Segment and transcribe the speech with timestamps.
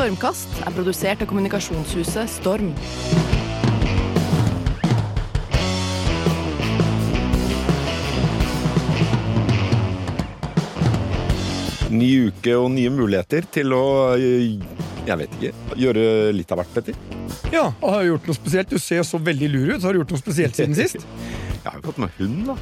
[0.00, 2.70] Stormkast er produsert av kommunikasjonshuset Storm.
[11.92, 13.84] Ny uke og nye muligheter til å
[14.16, 14.56] øh,
[15.04, 15.52] Jeg vet ikke.
[15.84, 16.96] Gjøre litt av hvert, Petter.
[17.52, 18.72] Ja, og har du gjort noe spesielt?
[18.72, 19.84] Du ser så veldig lur ut.
[19.84, 21.04] Har du gjort noe spesielt siden sist?
[21.60, 22.56] Jeg har jo fått meg hund, da.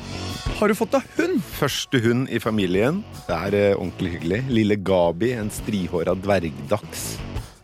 [0.59, 1.39] Har du fått deg hund?
[1.55, 3.05] Første hund i familien.
[3.29, 4.43] Det er eh, ordentlig hyggelig.
[4.51, 7.09] Lille Gabi, en strihåra dvergdachs.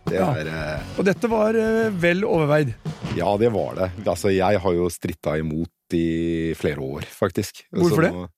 [0.04, 0.30] Det Ja.
[0.36, 2.74] er eh, Og dette var eh, vel overveid.
[3.16, 3.90] Ja, det var det.
[4.06, 7.62] Altså, jeg har jo stritta imot i flere år, faktisk.
[7.72, 8.30] Hvorfor Så det?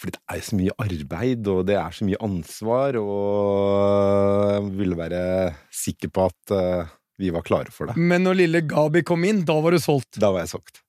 [0.00, 4.96] Fordi det er så mye arbeid, og det er så mye ansvar, og jeg ville
[4.96, 5.22] være
[5.70, 6.86] sikker på at eh,
[7.20, 7.96] vi var klare for det.
[8.00, 10.16] Men når lille Gabi kom inn, da var du solgt.
[10.18, 10.80] Da var jeg solgt.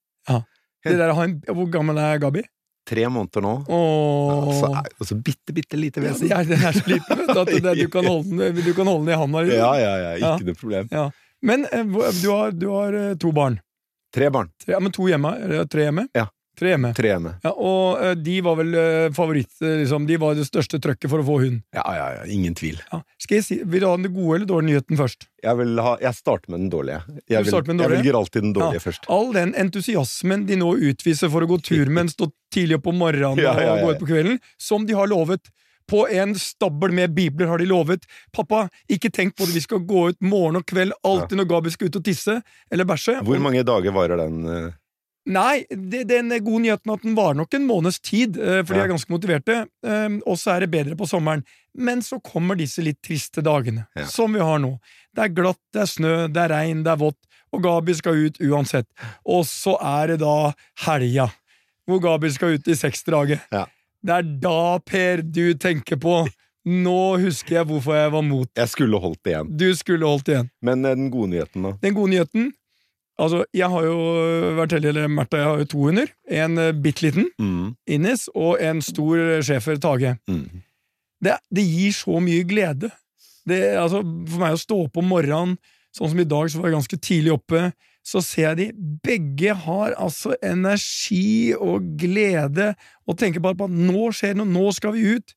[0.81, 1.11] Det der,
[1.53, 2.41] hvor gammel er Gabi?
[2.90, 3.53] Tre måneder nå.
[3.70, 4.52] Åh.
[4.58, 6.30] Så er så bitte, bitte lite vesen.
[6.31, 9.05] Ja, den er så liten, vet du, at du, kan holde den, du kan holde
[9.05, 9.44] den i handa.
[9.45, 9.59] liksom.
[9.59, 10.13] Ja, ja, ja.
[10.17, 10.31] Ja.
[10.35, 10.89] Ikke noe problem.
[10.91, 11.05] Ja.
[11.41, 11.86] Men eh,
[12.22, 13.59] du har, du har eh, to barn.
[14.16, 14.50] Tre barn.
[14.64, 15.31] Tre, ja, men to hjemme?
[15.72, 16.08] Tre hjemme?
[16.17, 16.25] Ja.
[16.62, 16.92] Tre hjemme.
[16.94, 17.31] Tre hjemme.
[17.42, 20.06] Ja, og uh, de var vel uh, favoritt, liksom.
[20.06, 21.64] De var det største trøkket for å få hund.
[21.73, 22.26] Ja, ja, ja.
[22.30, 22.78] Ingen tvil.
[22.92, 23.00] Ja.
[23.22, 25.26] Skal jeg si, Vil du ha den gode eller dårlige nyheten først?
[25.42, 27.00] Jeg, vil ha, jeg starter med den dårlige.
[27.26, 27.88] Jeg, vil, den dårlige?
[27.88, 28.86] jeg velger alltid den dårlige Ja.
[28.86, 29.09] først.
[29.17, 32.92] All den entusiasmen de nå utviser for å gå tur med en stå tidlig opp
[32.94, 35.50] om morgenen Ja, og gå ut på kvelden, som de har lovet.
[35.89, 38.06] På en stabel med bibler har de lovet.
[38.32, 41.73] Pappa, ikke tenk på det, vi skal gå ut morgen og kveld alltid når Gabi
[41.73, 42.38] skal ut og tisse
[42.72, 43.17] eller bæsje.
[43.28, 44.45] Hvor mange dager varer den?
[44.45, 44.70] eh?
[45.30, 48.73] Nei, det, den gode nyheten er at den varer nok en måneds tid, eh, for
[48.73, 49.58] de er ganske motiverte.
[49.86, 51.44] eh, Og så er det bedre på sommeren.
[51.77, 54.05] Men så kommer disse litt triste dagene, Ja.
[54.05, 54.80] som vi har nå.
[55.16, 57.17] Det er glatt, det er snø, det er regn, det er vått,
[57.53, 58.88] og Gabi skal ut uansett.
[59.25, 60.53] Og så er det da
[60.88, 61.30] helga,
[61.88, 63.42] hvor Gabi skal ut i seksdraget.
[63.52, 63.66] Ja.
[64.03, 66.27] Det er da, Per, du tenker på
[66.64, 68.47] Nå husker jeg hvorfor jeg var mot.
[68.55, 69.47] Jeg skulle holdt igjen.
[69.58, 70.49] Du skulle holdt igjen.
[70.61, 71.72] Men eh, den gode nyheten, da?
[71.81, 72.52] Den gode nyheten
[73.22, 73.97] Altså, jeg har jo
[74.58, 76.09] vært heldig, eller Märtha, jeg har jo to hunder.
[76.42, 77.76] En uh, bitte liten, Mm.
[77.87, 80.15] Innis, og en stor eh, schæfer, Tage.
[80.30, 80.64] Mm.
[81.21, 82.89] Det, det gir så mye glede.
[83.45, 85.55] Det, altså, for meg å stå opp om morgenen,
[85.93, 87.64] sånn som i dag, så var jeg ganske tidlig oppe,
[88.02, 92.71] så ser jeg de begge har altså energi og glede,
[93.05, 95.36] og tenker bare på at nå skjer det noe, nå skal vi ut.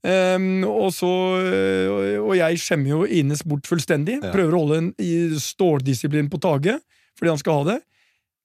[0.00, 1.08] Um, og så
[1.44, 4.14] øh, Og jeg skjemmer jo Ines bort fullstendig.
[4.22, 4.30] Ja.
[4.32, 6.78] Prøver å holde en ståldisiplin på Tage,
[7.18, 7.78] fordi han skal ha det.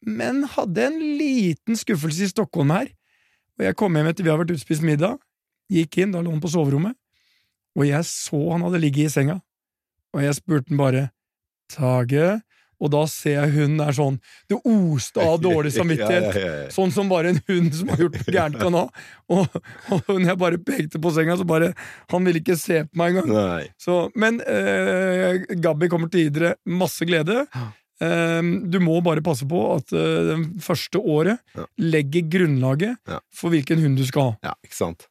[0.05, 2.91] Men hadde en liten skuffelse i Stockholm her.
[3.57, 5.17] Og jeg kom hjem etter vi har vært utspist middag.
[5.71, 6.97] Gikk inn, da lå han på soverommet.
[7.75, 9.39] Og jeg så han hadde ligget i senga.
[10.15, 11.05] Og jeg spurte han bare
[11.71, 12.35] Tage?
[12.75, 14.17] Og da ser jeg hunden er sånn
[14.51, 16.27] Det oste av dårlig samvittighet.
[16.27, 16.73] Ja, ja, ja, ja.
[16.75, 18.83] Sånn som bare en hund som har gjort noe gærent, kan ha.
[19.31, 19.55] Og,
[19.95, 21.71] og når jeg bare pekte på senga, så bare
[22.11, 23.31] Han ville ikke se på meg engang.
[23.81, 27.47] Så, men eh, Gabby kommer til å gi dere masse glede.
[28.01, 31.65] Eh, du må bare passe på at eh, det første året Ja.
[31.79, 33.19] legger grunnlaget Ja.
[33.33, 34.37] for hvilken hund du skal ha.
[34.49, 35.07] Ja, ikke sant.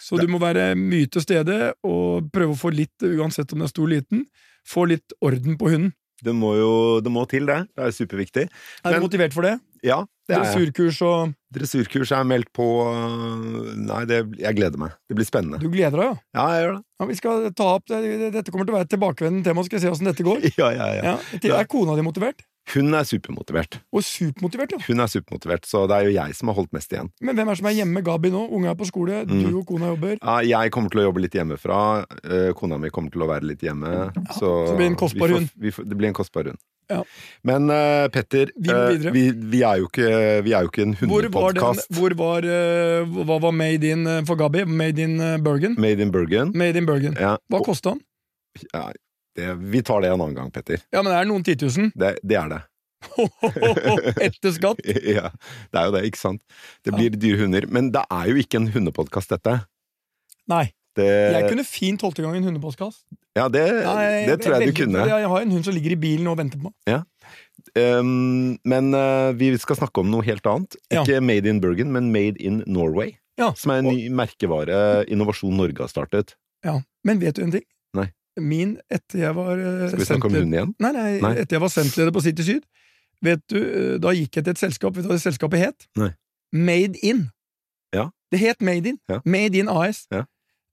[0.00, 3.64] Så du må være mye til stede og prøve å få litt, uansett om det
[3.68, 4.24] er stor eller liten,
[4.66, 5.92] få litt orden på hunden.
[6.24, 7.68] Det må jo det må til, det.
[7.76, 8.44] Det er superviktig.
[8.84, 9.60] Er du Men- motivert for det?
[9.84, 10.54] Ja, det er jeg.
[10.72, 14.94] Dressurkurs og Dressurkurs er meldt på øh, Nei, det, jeg gleder meg.
[15.10, 15.60] Det blir spennende.
[15.60, 16.16] Du gleder deg, ja?
[16.40, 16.82] Ja, jeg gjør det.
[17.02, 18.00] ja vi skal ta opp det.
[18.34, 20.40] Dette kommer til å være et tilbakevendende tema, skal jeg se åssen dette går.
[20.60, 21.14] Ja, ja, ja.
[21.44, 21.60] Ja.
[21.60, 22.40] Er kona di motivert?
[22.72, 23.76] Hun er supermotivert.
[23.92, 24.78] Og supermotivert, ja.
[24.86, 27.10] Hun er supermotivert, så det er jo jeg som har holdt mest igjen.
[27.20, 28.46] Men hvem er som er hjemme med Gabi nå?
[28.56, 29.42] Unge er på skole, Mm.
[29.44, 30.14] du og kona jobber.
[30.22, 32.06] Ja, jeg kommer til å jobbe litt hjemmefra.
[32.24, 34.08] øh, Kona mi kommer til å være litt hjemme.
[34.38, 35.50] så så det en kostbar vi hund.
[35.60, 36.58] vi Det blir en kostbar hund.
[36.90, 37.00] Ja.
[37.42, 40.08] Men uh, Petter, øh, vi, vi, er jo ikke,
[40.44, 41.88] vi er jo ikke en Hvor var, den, hundepodkast.
[41.96, 44.64] hvor var uh, Hva var Made in for Gabi?
[44.64, 45.78] Made in Bergen?
[45.80, 46.52] Made in Bergen.
[46.54, 47.16] Made in Bergen.
[47.20, 48.04] Ja, Hva kosta den?
[48.72, 48.92] ja,
[49.36, 50.78] det, vi tar det en annen gang, Petter.
[50.92, 51.90] Ja, men det er noen titusen.
[51.98, 52.60] Det, det er det.
[54.26, 54.80] Etter skatt.
[55.16, 55.30] ja,
[55.72, 56.42] det er jo det, ikke sant?
[56.86, 57.66] Det blir dyre hunder.
[57.68, 59.58] Men det er jo ikke en hundepodkast, dette.
[60.50, 60.68] Nei.
[60.94, 63.02] Det, Jeg kunne fint holdt i gang en hundepodkast.
[63.34, 65.06] ja, det, Nei, det tror jeg du kunne.
[65.10, 67.02] Jeg har en hund som ligger i bilen og venter på meg.
[67.74, 70.76] Um, men uh, vi skal snakke om noe helt annet.
[70.92, 71.02] Ja.
[71.02, 73.16] Ikke Made in Bergen, men Made in Norway.
[73.40, 73.50] Ja.
[73.58, 76.36] Som er en ny merkevare Innovasjon Norge har startet.
[76.64, 76.78] Ja.
[77.04, 77.64] Men vet du en ting?
[77.96, 78.08] Nei.
[78.40, 80.74] Min, etter jeg var eh, Skal vi snakke om hunden igjen?
[80.82, 81.32] Nei, nei, Nei.
[81.42, 82.64] etter jeg var sentleder på City Syd,
[83.22, 84.94] vet du, eh, da gikk jeg til et selskap.
[84.96, 85.88] Vet du hva det selskapet het?
[85.98, 86.12] Nei.
[86.54, 87.26] Made In.
[87.94, 88.08] Ja.
[88.30, 88.98] Det het Made In.
[89.10, 89.20] Ja.
[89.26, 90.04] Made In AS.
[90.14, 90.24] Ja.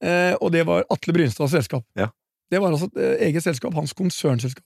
[0.01, 1.85] Eh, og det var Atle Brynstads selskap.
[1.99, 2.09] Ja.
[2.51, 4.65] Det var altså et eh, eget selskap, hans konsernselskap.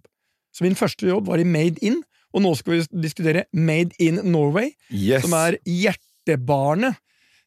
[0.55, 2.01] Så min første jobb var i Made In,
[2.35, 5.25] og nå skal vi diskutere Made in Norway, Yes!
[5.25, 6.95] som er hjertebarnet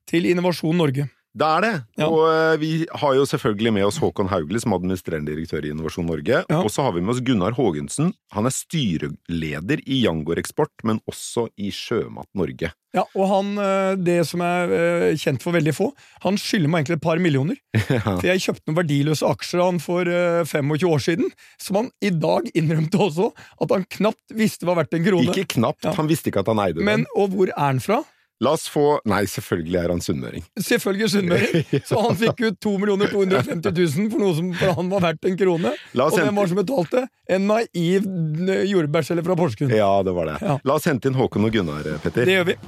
[0.08, 1.08] til Innovasjon Norge.
[1.38, 1.72] Det er det.
[2.00, 2.06] Ja.
[2.08, 2.70] Og eh, vi
[3.00, 6.40] har jo selvfølgelig med oss Håkon Hauglie, som administrerende direktør i Innovasjon Norge.
[6.48, 6.60] Ja.
[6.64, 8.10] Og så har vi med oss Gunnar Haagensen.
[8.34, 12.72] Han er styreleder i Jangor Eksport, men også i Sjømat Norge.
[12.96, 15.90] Ja, og han, eh, det som er eh, kjent for veldig få,
[16.24, 17.58] han skylder meg egentlig et par millioner.
[18.08, 21.28] For jeg kjøpte noen verdiløse aksjer han for eh, 25 år siden,
[21.60, 23.28] som han i dag innrømte også
[23.60, 25.28] at han knapt visste var verdt en krone.
[25.34, 25.92] Ikke knapt, Ja.
[26.00, 28.00] han visste ikke at han eide Men, og hvor er han fra?
[28.44, 30.44] La oss få Nei, selvfølgelig er han sunnmøring.
[30.62, 31.64] Selvfølgelig sunnmøring.
[31.88, 32.74] Så han fikk ut 2
[33.10, 35.74] 250 000 for noe som for han var verdt en krone.
[35.98, 37.06] Og hvem var det som betalte?
[37.28, 39.74] En naiv eh, jordbærselger fra Porsgrunn.
[39.74, 40.38] Ja, det var det.
[40.44, 40.60] Ja.
[40.62, 42.28] La oss hente inn Håkon og Gunnar, Petter.
[42.28, 42.60] Det gjør vi.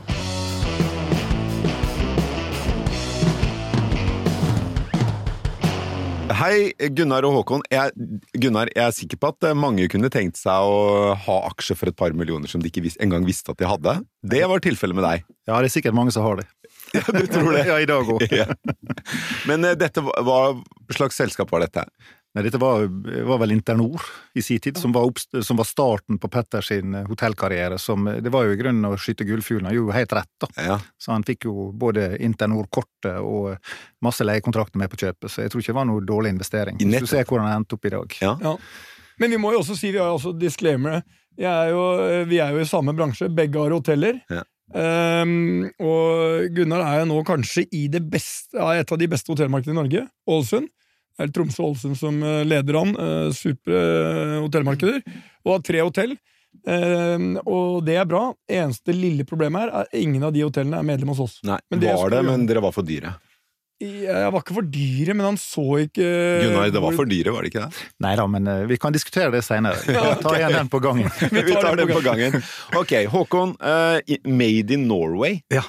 [6.41, 7.61] Hei, Gunnar og Håkon.
[7.69, 7.93] Jeg,
[8.41, 11.91] Gunnar, jeg er sikker på at eh, mange kunne tenkt seg å ha aksjer for
[11.91, 13.93] et par millioner som de ikke engang visste at de hadde.
[14.25, 15.27] Det var tilfellet med deg.
[15.45, 16.49] Ja, det er sikkert mange som har det.
[16.97, 17.67] Ja, du tror det?
[17.69, 18.25] Ja, i dag òg.
[18.41, 18.49] Ja.
[19.51, 20.39] Men eh, dette hva
[20.97, 21.85] slags selskap var dette?
[22.31, 22.85] Nei, dette var,
[23.27, 24.05] var vel Internor
[24.39, 27.79] i sin tid, som var, oppst- som var starten på Petters sin eh, hotellkarriere.
[27.83, 29.67] Som, eh, det var jo i grunnen å skyte gullfuglen.
[29.67, 30.51] Han gjorde jo helt rett, da.
[30.69, 30.77] Ja.
[31.01, 33.57] Så han fikk jo både Internor-kortet og
[34.07, 36.79] masse leiekontrakter med på kjøpet, så jeg tror ikke det var noe dårlig investering.
[36.79, 38.17] Hvis du ser hvordan det endte opp i dag.
[38.23, 38.37] Ja.
[38.47, 38.55] Ja.
[39.21, 41.03] Men vi må jo også si, vi har også disclaimere.
[41.41, 41.75] Er
[42.29, 44.23] vi er jo i samme bransje, begge har hoteller.
[44.31, 44.45] Ja.
[44.71, 49.33] Um, og Gunnar er jo nå kanskje i det beste, ja, et av de beste
[49.33, 50.71] hotellmarkedene i Norge, Ålesund.
[51.17, 52.93] Det er Tromsø og Ålesund som eh, leder an.
[52.97, 55.01] Uh, supre eh, hotellmarkeder.
[55.47, 56.19] Og har tre hotell.
[56.67, 58.31] Ehm, og det er bra.
[58.51, 61.41] Eneste lille problemet her er ingen av de hotellene er medlem hos oss.
[61.47, 63.15] Nei, Men det var skulle det, men dere var for dyre.
[63.81, 67.47] Jeg var ikke for dyre, men han så ikke Gunnar, det var for dyre, var
[67.47, 67.85] det ikke det?
[68.05, 69.81] Nei da, men eh, vi kan diskutere det seinere.
[70.25, 71.09] Ta igjen den på gangen.
[71.33, 72.37] Vi tar den på gangen.
[72.77, 73.57] Ok, Håkon.
[73.57, 73.97] Uh,
[74.29, 75.41] made in Norway.
[75.49, 75.65] Ja.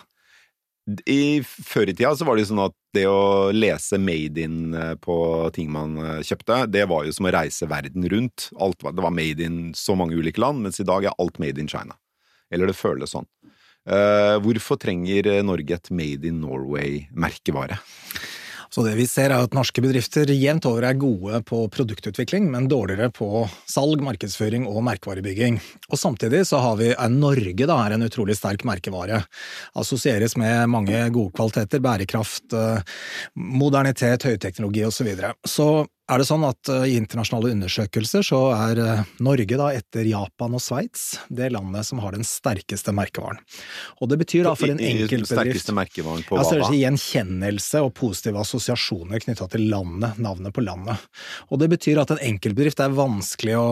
[1.10, 4.76] I, før i tida så var det jo sånn at det å lese made in
[4.76, 5.16] eh, på
[5.56, 8.50] ting man eh, kjøpte, det var jo som å reise verden rundt.
[8.60, 11.62] Alt det var made in så mange ulike land, mens i dag er alt made
[11.62, 11.98] in China.
[12.52, 13.30] Eller det føles sånn.
[13.82, 17.80] Uh, hvorfor trenger Norge et Made in Norway-merkevare?
[18.72, 22.70] Så det vi ser er at norske bedrifter jevnt over er gode på produktutvikling, men
[22.72, 25.58] dårligere på salg, markedsføring og merkevarebygging.
[25.92, 29.26] Og samtidig så har vi Norge da er en utrolig sterk merkevare.
[29.76, 32.96] Assosieres med mange gode kvaliteter, bærekraft, eh,
[33.36, 35.02] modernitet, høyteknologi osv.
[35.02, 35.34] Så, videre.
[35.48, 35.68] så
[36.12, 40.58] er det sånn at eh, i internasjonale undersøkelser så er eh, Norge da etter Japan
[40.58, 43.40] og Sveits det landet som har den sterkeste merkevaren.
[44.02, 46.68] Og det betyr da for en enkeltbedrift Sterkeste merkevaren på hva det da?
[46.68, 51.10] er Gjenkjennelse og positive assosiasjoner knytta til landet, navnet på landet.
[51.50, 53.68] Og det betyr at en enkeltbedrift er vanskelig å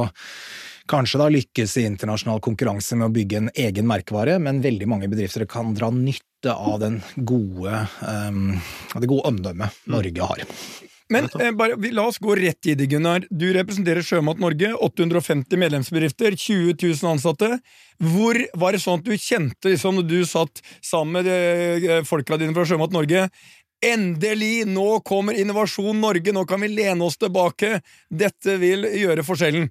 [0.89, 5.09] kanskje da lykkes i internasjonal konkurranse med å bygge en egen merkevare, men veldig mange
[5.11, 8.55] bedrifter kan dra nytte av den gode, um,
[8.95, 10.47] det gode omdømmet Norge har.
[11.09, 13.25] Men eh, bare, vi, la oss gå rett i det, Gunnar.
[13.29, 17.55] Du representerer Sjømat Norge, 850 medlemsbedrifter, 20 000 ansatte.
[18.13, 22.37] Hvor var det sånn at du kjente, liksom, når du satt sammen med eh, folka
[22.37, 23.27] dine fra Sjømat Norge
[23.79, 24.65] Endelig!
[24.67, 27.79] Nå kommer Innovasjon Norge, nå kan vi lene oss tilbake!
[28.11, 29.69] Dette vil gjøre forskjellen.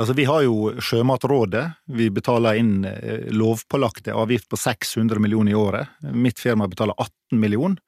[0.00, 1.64] Altså, vi har jo Sjømatrådet.
[1.94, 5.92] Vi betaler inn eh, lovpålagte avgift på 600 millioner i året.
[6.10, 7.78] Mitt firma betaler 18 millioner.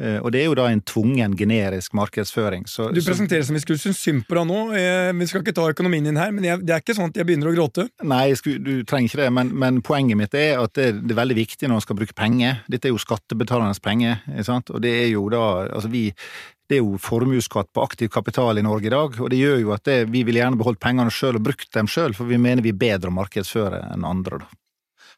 [0.00, 2.66] Eh, Og det er jo da en tvungen generisk markedsføring.
[2.68, 4.60] Så, Du presenterer som vi skulle synes synd på deg nå.
[4.76, 7.16] Eh, vi skal ikke ta økonomien din her, men jeg, det er ikke sånn at
[7.20, 7.88] jeg begynner å gråte.
[8.04, 11.22] Nei, skulle, du trenger ikke det, men, men poenget mitt er at det, det er
[11.22, 12.60] veldig viktig når man skal bruke penger.
[12.68, 14.20] Dette er jo skattebetalernes penger,
[14.68, 16.10] og det er jo da altså vi,
[16.68, 19.72] det er jo formuesskatt på aktiv kapital i Norge i dag, og det gjør jo
[19.76, 22.64] at det, vi vil gjerne beholdt pengene sjøl og brukt dem sjøl, for vi mener
[22.64, 24.38] vi er bedre å markedsføre enn andre.
[24.44, 24.52] da.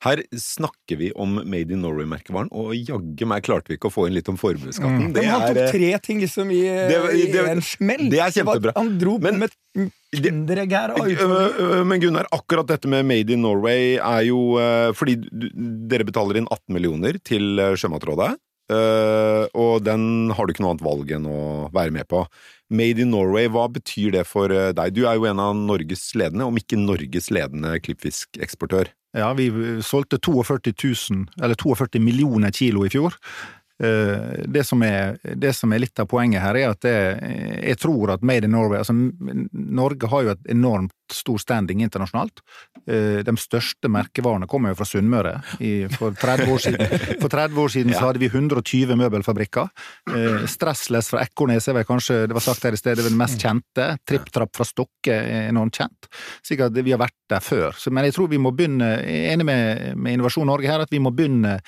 [0.05, 4.05] Her snakker vi om Made in Norway-merkevaren, og jaggu meg klarte vi ikke å få
[4.09, 5.07] inn litt om formuesskatten.
[5.15, 6.61] Men han tok eh, tre ting liksom i,
[6.91, 7.25] det var- i
[7.55, 8.11] en smell.
[8.13, 8.75] det er kjempebra.
[8.77, 11.85] Han dro Men- med og utfordringer.
[11.85, 14.57] Men Gunnar, akkurat dette med Made in Norway er jo
[14.95, 15.49] Fordi du,
[15.89, 18.37] dere betaler inn 18 millioner til Sjømatrådet,
[18.73, 21.41] ø, og den har du ikke noe annet valg enn å
[21.75, 22.25] være med på.
[22.69, 24.95] Made in Norway, hva betyr det for deg?
[24.95, 28.91] Du er jo en av Norges ledende, om ikke Norges ledende klippfiskeksportør.
[29.17, 29.49] Ja, vi
[29.87, 33.15] solgte 42 000, eller 42 millioner kilo i fjor.
[33.83, 36.97] Eh, Det som, er, det som er litt av poenget her, er at det,
[37.67, 42.41] jeg tror at Made in Norway altså Norge har jo et enormt stor standing internasjonalt.
[42.89, 45.35] Eh, De største merkevarene kommer jo fra Sunnmøre.
[45.95, 49.69] For 30 år siden, for 30 år siden så hadde vi 120 møbelfabrikker.
[50.11, 53.13] Eh, Stressless fra Ekornes er vel kanskje det var sagt her i sted, det vel
[53.15, 53.91] den mest kjente.
[54.09, 56.09] Tripp-trapp fra Stokke er enormt kjent.
[56.47, 57.77] Sikkert vi har vært der før.
[57.77, 60.83] Så, men jeg tror vi må begynne, jeg er enig med, med Innovasjon Norge her,
[60.87, 61.59] at vi må begynne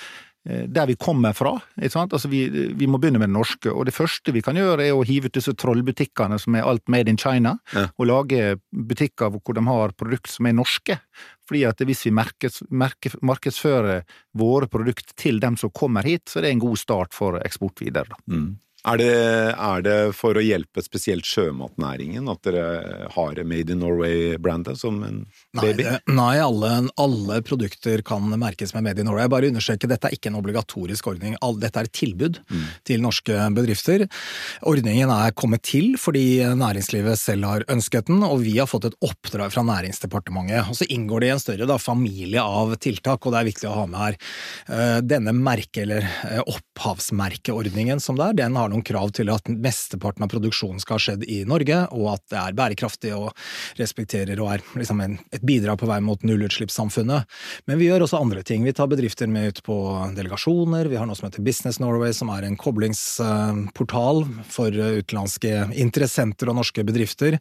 [0.48, 1.50] der vi kommer fra.
[1.76, 3.68] Altså vi, vi må begynne med det norske.
[3.68, 6.86] Og det første vi kan gjøre, er å hive ut disse trollbutikkene som er alt
[6.88, 7.88] made in China, Ja.
[7.98, 10.96] og lage butikker hvor de har produkter som er norske.
[11.48, 16.38] Fordi at hvis vi merkes, merke, markedsfører våre produkter til dem som kommer hit, så
[16.40, 18.16] er det en god start for eksport videre.
[18.26, 18.56] Mm.
[18.86, 19.08] Er det,
[19.58, 25.16] er det for å hjelpe spesielt sjømatnæringen at dere har Made in Norway-brandet som en
[25.58, 25.82] Nei, baby?
[25.82, 29.24] det, nei alle, alle produkter kan merkes med Made in Norway.
[29.26, 31.34] Jeg bare understreke, dette er ikke en obligatorisk ordning.
[31.58, 32.62] Dette er et tilbud Mm.
[32.86, 34.06] til norske bedrifter.
[34.62, 38.96] Ordningen er kommet til fordi næringslivet selv har ønsket den, og vi har fått et
[39.04, 40.68] oppdrag fra Næringsdepartementet.
[40.70, 43.68] Og så inngår det i en større da, familie av tiltak, og det er viktig
[43.68, 44.16] å ha med her.
[44.70, 49.48] Eh, Denne merke- eller eh, opphavsmerkeordningen som det er, den har noen krav til at
[49.48, 53.32] mesteparten av produksjonen skal ha skjedd i Norge, og at det er bærekraftig og
[53.78, 57.28] respekterer og er liksom en, et bidrag på vei mot nullutslippssamfunnet.
[57.70, 58.64] Men vi gjør også andre ting.
[58.66, 59.78] Vi tar bedrifter med ut på
[60.16, 60.90] delegasjoner.
[60.90, 66.58] Vi har noe som heter Business Norway, som er en koblingsportal for utenlandske interessenter og
[66.60, 67.38] norske bedrifter,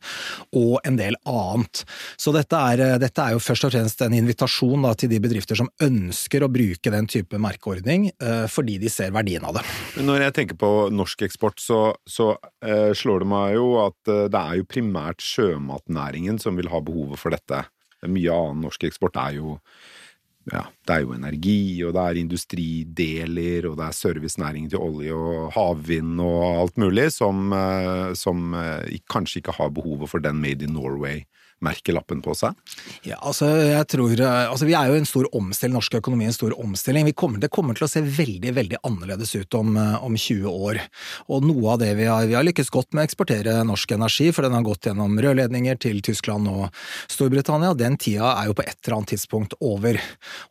[0.56, 1.84] og en del annet.
[2.20, 5.60] Så dette er, dette er jo først og fremst en invitasjon da, til de bedrifter
[5.60, 9.66] som ønsker å bruke den type merkeordning, eh, fordi de ser verdien av det.
[10.04, 12.34] Når jeg tenker på norsk eksport, så, så
[12.66, 16.82] eh, slår det meg jo at eh, det er jo primært sjømatnæringen som vil ha
[16.84, 17.64] behovet for dette.
[18.06, 19.58] Mye annen norsk eksport er jo
[20.48, 25.16] ja, det er jo energi, og det er industrideler, og det er servicenæringen til olje
[25.16, 30.40] og havvind og alt mulig, som, eh, som eh, kanskje ikke har behovet for den
[30.40, 30.78] Made in
[31.58, 32.56] Norway-merkelappen på seg.
[33.04, 36.28] Ja, altså, jeg tror, eh, altså, Vi er jo en stor omstilling, norsk økonomi er
[36.28, 37.14] en stor omstilling.
[37.14, 40.80] Kommer, det kommer til å se veldig veldig annerledes ut om, eh, om 20 år.
[41.30, 44.32] Og noe av det vi har, vi har lykkes godt med å eksportere norsk energi,
[44.34, 46.72] for den har gått gjennom rørledninger til Tyskland og
[47.08, 47.76] Storbritannia.
[47.76, 50.00] Den tida er jo på et eller annet tidspunkt over.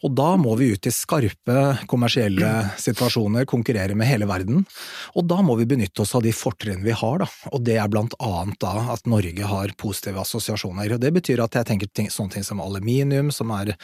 [0.02, 4.66] Og da må vi ut i skarpe kommersielle situasjoner, konkurrere med hele verden.
[5.14, 7.26] Og da må vi benytte oss av de fortrinn vi har, da.
[7.52, 10.95] Og det er blant annet da at Norge har positive assosiasjoner.
[10.96, 13.74] Og det betyr at jeg tenker ting, sånne ting som aluminium, som er,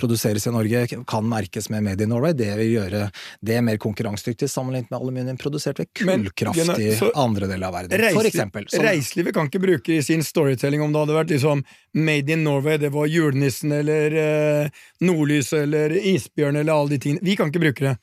[0.00, 2.34] produseres i Norge, kan merkes med Made in Norway.
[2.36, 3.04] Det vil gjøre
[3.44, 7.98] det mer konkurransedyktig sammenlignet med aluminium produsert ved kullkraft Men, i andre deler av verden.
[8.02, 8.68] Reisli, For eksempel.
[8.72, 12.44] Som, Reiselivet kan ikke bruke i sin storytelling om det hadde vært liksom Made in
[12.46, 17.26] Norway, det var julenissen eller eh, nordlyset eller isbjørn eller alle de tingene.
[17.26, 17.96] Vi kan ikke bruke det.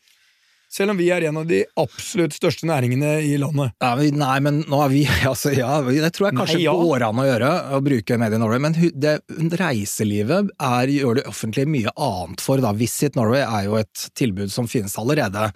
[0.69, 3.73] Selv om vi er en av de absolutt største næringene i landet.
[3.81, 6.75] Nei, nei, men nå er vi altså, ja, Det tror jeg kanskje Nei, ja.
[6.77, 8.61] går an å gjøre, å bruke Made in Norway.
[8.61, 9.15] Men det,
[9.57, 12.61] reiselivet er, gjør det offentlige mye annet for.
[12.61, 12.75] Da.
[12.77, 15.47] Visit Norway er jo et tilbud som finnes allerede.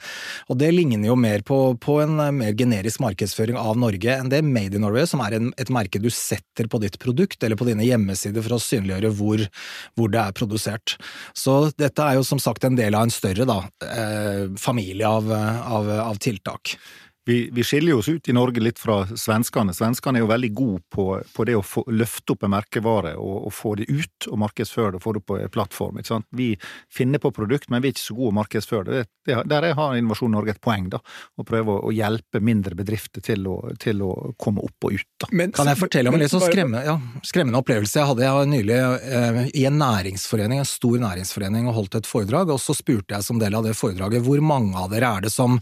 [0.49, 4.33] Og det ligner jo mer på, på en eh, mer generisk markedsføring av Norge enn
[4.33, 7.59] det Made in Norway, som er en, et merke du setter på ditt produkt eller
[7.59, 9.45] på dine hjemmesider for å synliggjøre hvor,
[9.93, 10.97] hvor det er produsert.
[11.37, 15.31] Så dette er jo som sagt en del av en større da, eh, familie av,
[15.67, 16.77] av, av tiltak.
[17.25, 19.71] Vi, vi skiller oss ut i Norge litt fra svenskene.
[19.73, 23.45] Svenskene er jo veldig gode på, på det å få, løfte opp en merkevare og,
[23.47, 26.01] og få det ut og markedsføre det, og få det på en plattform.
[26.01, 26.27] Ikke sant?
[26.35, 26.49] Vi
[26.91, 29.03] finner på produkt, men vi er ikke så gode å markedsføre det.
[29.29, 30.99] det der har Innovasjon Norge et poeng, da.
[31.39, 35.07] Å prøve å, å hjelpe mindre bedrifter til å, til å komme opp og ut.
[35.23, 35.31] da.
[35.31, 38.27] Men- Kan jeg fortelle om en litt sånn skremmende, ja, skremmende opplevelse jeg hadde?
[38.27, 42.75] Jeg nylig eh, i en næringsforening, en stor næringsforening, og holdt et foredrag, og så
[42.75, 45.55] spurte jeg som del av det foredraget hvor mange av dere er det som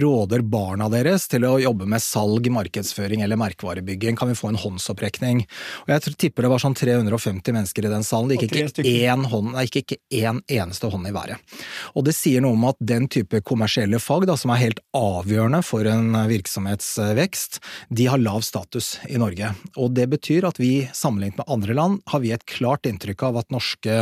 [0.00, 4.18] råder barna deres til å jobbe med salg, markedsføring eller merkevarebygging?
[4.18, 5.44] Kan vi få en håndsopprekning?
[5.84, 8.30] Og jeg tipper det var sånn 350 mennesker i den salen.
[8.30, 11.56] Det gikk ikke én hånd, nei, ikke, ikke én eneste hånd i været.
[11.94, 15.62] Og det sier noe om at den type kommersielle fag, da, som er helt avgjørende
[15.66, 17.60] for en virksomhetsvekst,
[17.94, 19.54] de har lav status i Norge.
[19.80, 23.40] Og det betyr at vi, sammenlignet med andre land, har vi et klart inntrykk av
[23.42, 24.00] at norske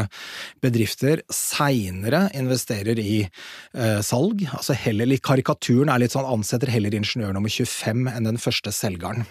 [0.62, 4.44] bedrifter seinere investerer i eh, salg.
[4.50, 9.22] Altså heller, Karikaturen er litt sånn ansetter heller ingeniør nummer 25 enn den første selgeren.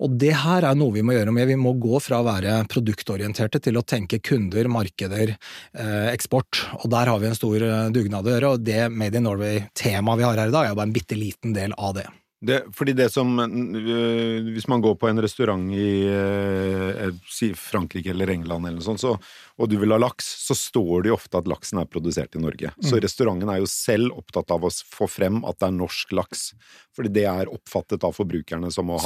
[0.00, 1.50] Og det her er noe vi må gjøre med.
[1.50, 5.34] Vi må gå fra å være produktorienterte til å tenke kunder, markeder,
[5.76, 6.64] eh, eksport.
[6.80, 10.18] Og der har vi en stor eh, dugnad å gjøre, og det Made in Norway-temaet
[10.18, 12.08] vi har her i dag, er jo bare en bitte liten del av det.
[12.40, 18.12] Det, fordi det som øh, Hvis man går på en restaurant i øh, si Frankrike
[18.12, 19.16] eller England eller sånt, så,
[19.58, 22.42] og du vil ha laks, så står det jo ofte at laksen er produsert i
[22.42, 22.70] Norge.
[22.78, 26.52] Så restauranten er jo selv opptatt av å få frem at det er norsk laks.
[26.94, 29.02] Fordi det er oppfattet av forbrukerne som å ha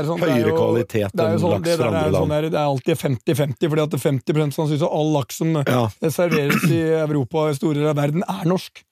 [0.00, 2.14] er sånn det er høyere jo- kvalitet er enn sånn, laks fra andre land.
[2.14, 2.30] sånn land.
[2.34, 5.84] der, det er alltid 50-50, fordi at 50 sannsynligvis av all laks som Ja.
[6.10, 8.82] serveres i Europa og store deler av verden, er norsk.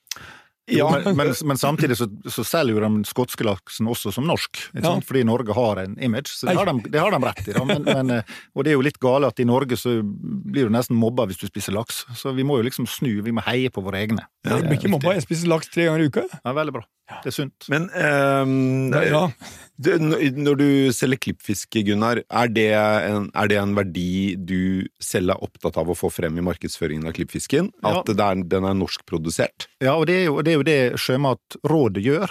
[0.71, 0.87] Ja.
[1.05, 4.83] Men, men, men samtidig så, så selger jo de skotske laksen også som norsk, ikke
[4.85, 4.93] Ja.
[4.95, 5.07] sant?
[5.09, 6.31] fordi Norge har en image.
[6.33, 7.53] Så det har de, det har de rett i.
[7.57, 7.65] Da.
[7.65, 8.23] Men, men, eh,
[8.55, 11.41] og det er jo litt gale at i Norge så blir du nesten mobba hvis
[11.43, 12.05] du spiser laks.
[12.19, 14.27] Så vi må jo liksom snu, vi må heie på våre egne.
[14.47, 16.27] Jeg blir ikke mobba, jeg spiser laks tre ganger i uka.
[16.45, 16.87] Ja, veldig bra.
[17.25, 17.67] Det er sunt.
[17.73, 19.25] Men er Ja.
[19.81, 19.97] Det,
[20.37, 25.43] når du selger klippfisk, Gunnar, er det, en, er det en verdi du selv er
[25.47, 27.71] opptatt av å få frem i markedsføringen av klippfisken?
[27.83, 28.15] At Ja.
[28.15, 29.69] det er, den er norskprodusert?
[29.81, 32.31] Ja, og det er jo det, er jo det Sjømatrådet gjør.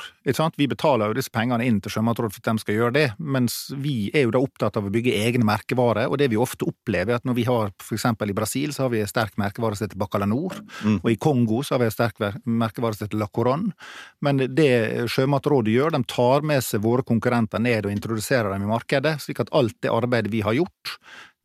[0.59, 3.71] Vi betaler jo disse pengene inn til Sjømatrådet for at de skal gjøre det, mens
[3.81, 6.05] vi er jo da opptatt av å bygge egne merkevarer.
[6.11, 8.83] Og det vi ofte opplever, er at når vi har for eksempel i Brasil, så
[8.85, 10.99] har vi en sterk merkevare som heter Bacalanor, Mm.
[11.03, 13.73] og i Kongo så har vi en sterk merkevare som heter La Coron.
[14.21, 18.71] Men det Sjømatrådet gjør, de tar med seg våre konkurrenter ned og introduserer dem i
[18.71, 20.95] markedet, slik at alt det arbeidet vi har gjort,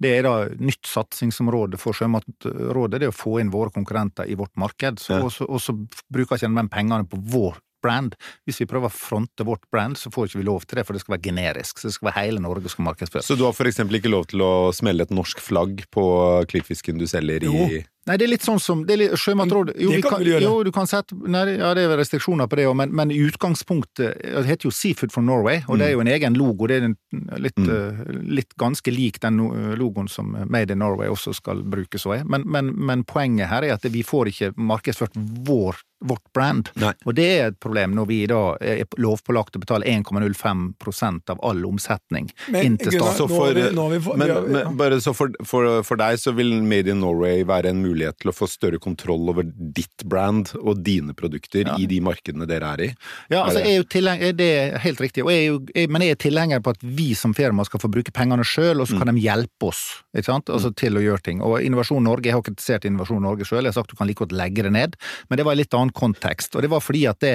[0.03, 4.35] det er da nytt satsingsområde for Sjømatrådet, det er å få inn våre konkurrenter i
[4.39, 4.99] vårt marked.
[4.99, 5.23] Så, Ja.
[5.23, 5.77] og, så, og så
[6.11, 8.17] bruker ikke de pengene på vår brand.
[8.49, 10.97] Hvis vi prøver å fronte vårt brand, så får ikke vi lov til det, for
[10.97, 11.79] det skal være generisk.
[11.79, 13.29] Så det skal være hele Norge som markedsføres.
[13.29, 16.05] Så du har eksempel ikke lov til å smelle et norsk flagg på
[16.51, 17.83] klippfisken du selger i Jo.
[18.07, 20.43] Nei, det er litt sånn som det er litt, Sjømatråd jo, Det kan vi gjøre.
[20.45, 23.17] Jo, du kan sette nei, Ja, det er restriksjoner på det òg, men, men i
[23.25, 26.67] utgangspunktet Det heter jo Seafood from Norway, og det er jo en egen logo.
[26.69, 26.97] Det er en,
[27.41, 27.71] litt, Mm.
[27.71, 29.39] uh, litt ganske lik den
[29.79, 32.25] logoen som Made in Norway også skal brukes og er.
[32.29, 35.15] Men, men, men poenget her er at vi får ikke markedsført
[35.47, 36.69] vår, vårt brand.
[36.81, 36.93] Nei.
[37.09, 41.65] Og det er et problem når vi da er lovpålagt å betale 1,05% av all
[41.67, 44.11] omsetning Men inn til staten.
[44.19, 48.21] Men, bare så for, for, for deg så vil Made in Norway være en mulighet
[48.23, 51.77] til å få større kontroll over ditt brand og dine produkter Ja.
[51.81, 52.89] i de markedene dere er i?
[53.31, 55.47] Ja, altså Er det- jeg er jo tilhenger, det er helt riktig, og jeg er
[55.47, 58.45] jo, jeg, men jeg er tilhenger på at vi som firma skal få bruke pengene
[58.45, 60.51] sjøl, og så kan de hjelpe oss ikke sant?
[60.53, 61.41] Altså, til å gjøre ting.
[61.43, 64.19] Og Innovasjon Norge, jeg har kritisert Innovasjon Norge sjøl, jeg har sagt du kan like
[64.19, 64.97] godt legge det ned,
[65.31, 66.55] men det var en litt annen kontekst.
[66.55, 67.35] Og det var fordi at det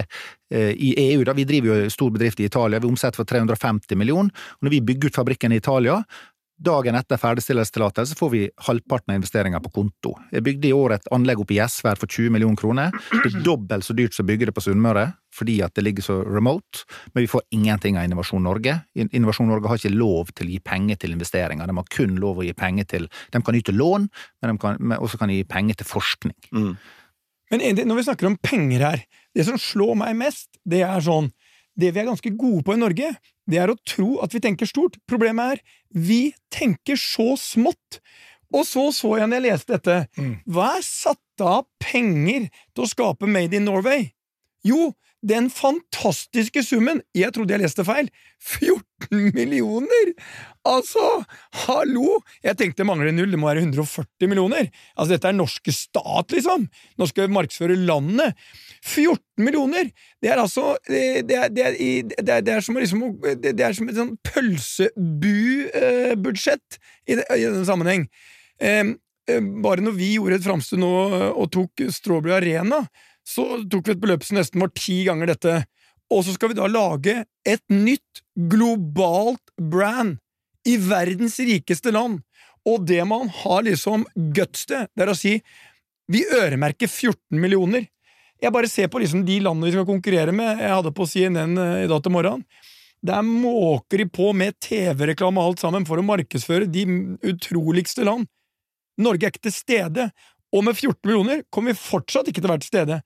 [0.54, 4.00] eh, i EU, da, vi driver jo stor bedrift i Italia, vi omsetter for 350
[4.00, 6.02] millioner, og når vi bygger ut fabrikken i Italia,
[6.60, 10.12] Dagen etter ferdigstillelsestillatelse får vi halvparten av investeringa på konto.
[10.34, 12.98] Jeg bygde i år et anlegg oppe i Gjesvær for 20 millioner kroner.
[13.14, 16.04] Det er dobbelt så dyrt som å bygge det på Sunnmøre, fordi at det ligger
[16.04, 18.76] så remote, men vi får ingenting av Innovasjon Norge.
[19.08, 22.44] Innovasjon Norge har ikke lov til å gi penger til investeringer, de har kun lov
[22.44, 24.10] å gi penger til De kan yte lån,
[24.42, 26.36] men de kan også kan de gi penger til forskning.
[26.52, 26.74] Mm.
[27.52, 29.04] Men når vi snakker om penger her,
[29.36, 31.32] det som slår meg mest, det er sånn
[31.80, 33.14] Det vi er ganske gode på i Norge,
[33.48, 34.98] det er å tro at vi tenker stort.
[35.08, 35.60] Problemet er,
[35.96, 38.02] vi tenker så smått.
[38.52, 40.34] Og så så jeg når jeg leste dette, Mm.
[40.46, 44.12] hva er satt av penger til å skape Made in Norway?
[44.66, 44.94] Jo,
[45.26, 48.08] den fantastiske summen, jeg trodde jeg leste feil,
[48.40, 50.14] 14 millioner!
[50.70, 51.02] Altså,
[51.66, 52.20] hallo!
[52.46, 54.70] Jeg tenkte det mangler null, det må være 140 millioner.
[54.96, 56.68] Altså, dette er norske stat, liksom.
[57.00, 58.38] Nå skal vi markedsføre landet.
[58.86, 59.92] 14 millioner!
[60.24, 61.66] Det er altså Det, er, det, er, det,
[62.30, 63.04] er, det er som liksom
[63.44, 64.16] Det er som et sånn
[65.40, 68.08] pølsebu-budsjett i, det- i denne sammenheng.
[68.62, 68.84] Eh,
[69.30, 72.84] eh, bare når vi gjorde et framstøt nå eh, og tok Strawberry Arena,
[73.30, 75.60] så tok vi et beløp som nesten var ti ganger dette.
[76.10, 80.18] Og så skal vi da lage et nytt globalt brand
[80.68, 82.24] i verdens rikeste land.
[82.68, 85.38] Og det man har liksom guts til, det er å si
[86.10, 87.86] vi øremerker 14 millioner.
[88.42, 90.62] Jeg bare ser på liksom de landene vi skal konkurrere med.
[90.64, 92.46] Jeg hadde på CNN eh, i dag til morgenen.
[93.06, 96.84] Der måker de på med TV-reklame og alt sammen for å markedsføre de
[97.30, 98.28] utroligste land.
[99.00, 100.10] Norge er ikke til stede,
[100.56, 103.00] og med 14 millioner kommer vi fortsatt ikke til å være til stede.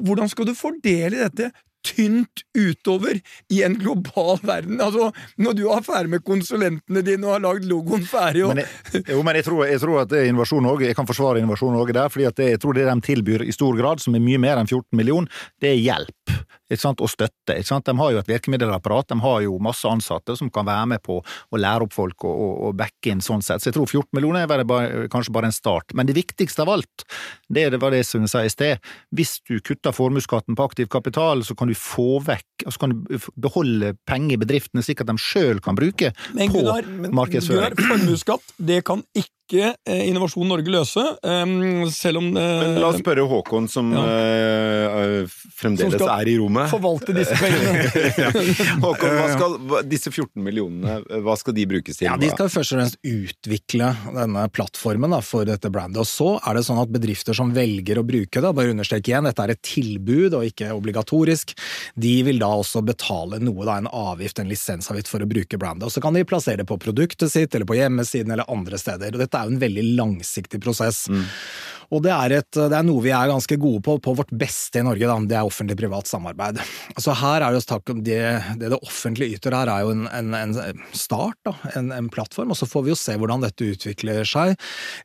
[0.00, 1.50] Hvordan skal du fordele dette
[1.86, 3.16] tynt utover
[3.52, 4.80] i en global verden?
[4.84, 5.08] Altså,
[5.40, 9.04] når du er ferdig med konsulentene dine og har lagd logoen ferdig og Men jeg,
[9.14, 10.84] jo, men jeg tror, jeg tror at det er Innovasjon òg.
[10.88, 13.76] jeg kan forsvare Innovasjon òg der, fordi at jeg tror det de tilbyr i stor
[13.80, 17.56] grad, som er mye mer enn 14 millioner, det er hjelp og støtte.
[17.56, 21.18] De har jo et virkemiddelapparat, de har jo masse ansatte som kan være med på
[21.20, 23.62] å lære opp folk og, og, og backe inn sånn sett.
[23.62, 25.94] Så jeg tror 14 millioner er bare, kanskje bare en start.
[25.94, 27.06] Men det viktigste av alt,
[27.48, 30.90] det, det var det som jeg sa i sted, hvis du kutter formuesskatten på aktiv
[30.92, 35.02] kapital, så kan du få vekk, og så kan du beholde penger i bedriftene slik
[35.02, 37.74] at de sjøl kan bruke Men på Gunnar, men markedsføring.
[37.74, 42.90] Gunnar, formuesskatt, det kan ikke eh, Innovasjon Norge løse, em, selv om eh, Men la
[42.92, 44.04] oss spørre Håkon, som Ja.
[44.06, 45.24] eh,
[45.58, 46.70] fremdeles Som er i rommet.
[46.70, 47.84] forvalte disse pengene.
[48.22, 48.30] ja.
[48.84, 49.56] Håkon, hva skal,
[49.90, 52.06] disse 14 millionene, hva skal de brukes til?
[52.08, 56.00] Ja, De skal først og fremst utvikle denne plattformen da, for dette brandet.
[56.04, 59.26] Og så er det sånn at bedrifter som velger å bruke det, bare understreke igjen,
[59.28, 61.54] dette er et tilbud og ikke obligatorisk,
[62.00, 65.88] de vil da også betale noe, da, en avgift, en lisensavgift for å bruke brandet.
[65.88, 69.14] Og så kan de plassere det på produktet sitt, eller på hjemmesiden, eller andre steder.
[69.16, 71.06] Og dette er jo en veldig langsiktig prosess.
[71.90, 74.80] Og det er, et, det er, noe vi er ganske gode på, på vårt beste
[74.80, 75.16] i Norge, da.
[75.26, 76.60] det er offentlig-privat samarbeid.
[77.00, 78.20] Så her er det, det,
[78.60, 81.54] det det offentlige yter her, er jo en, en, en start, da.
[81.74, 84.56] En, en, plattform, og så får vi jo se hvordan dette utvikler seg.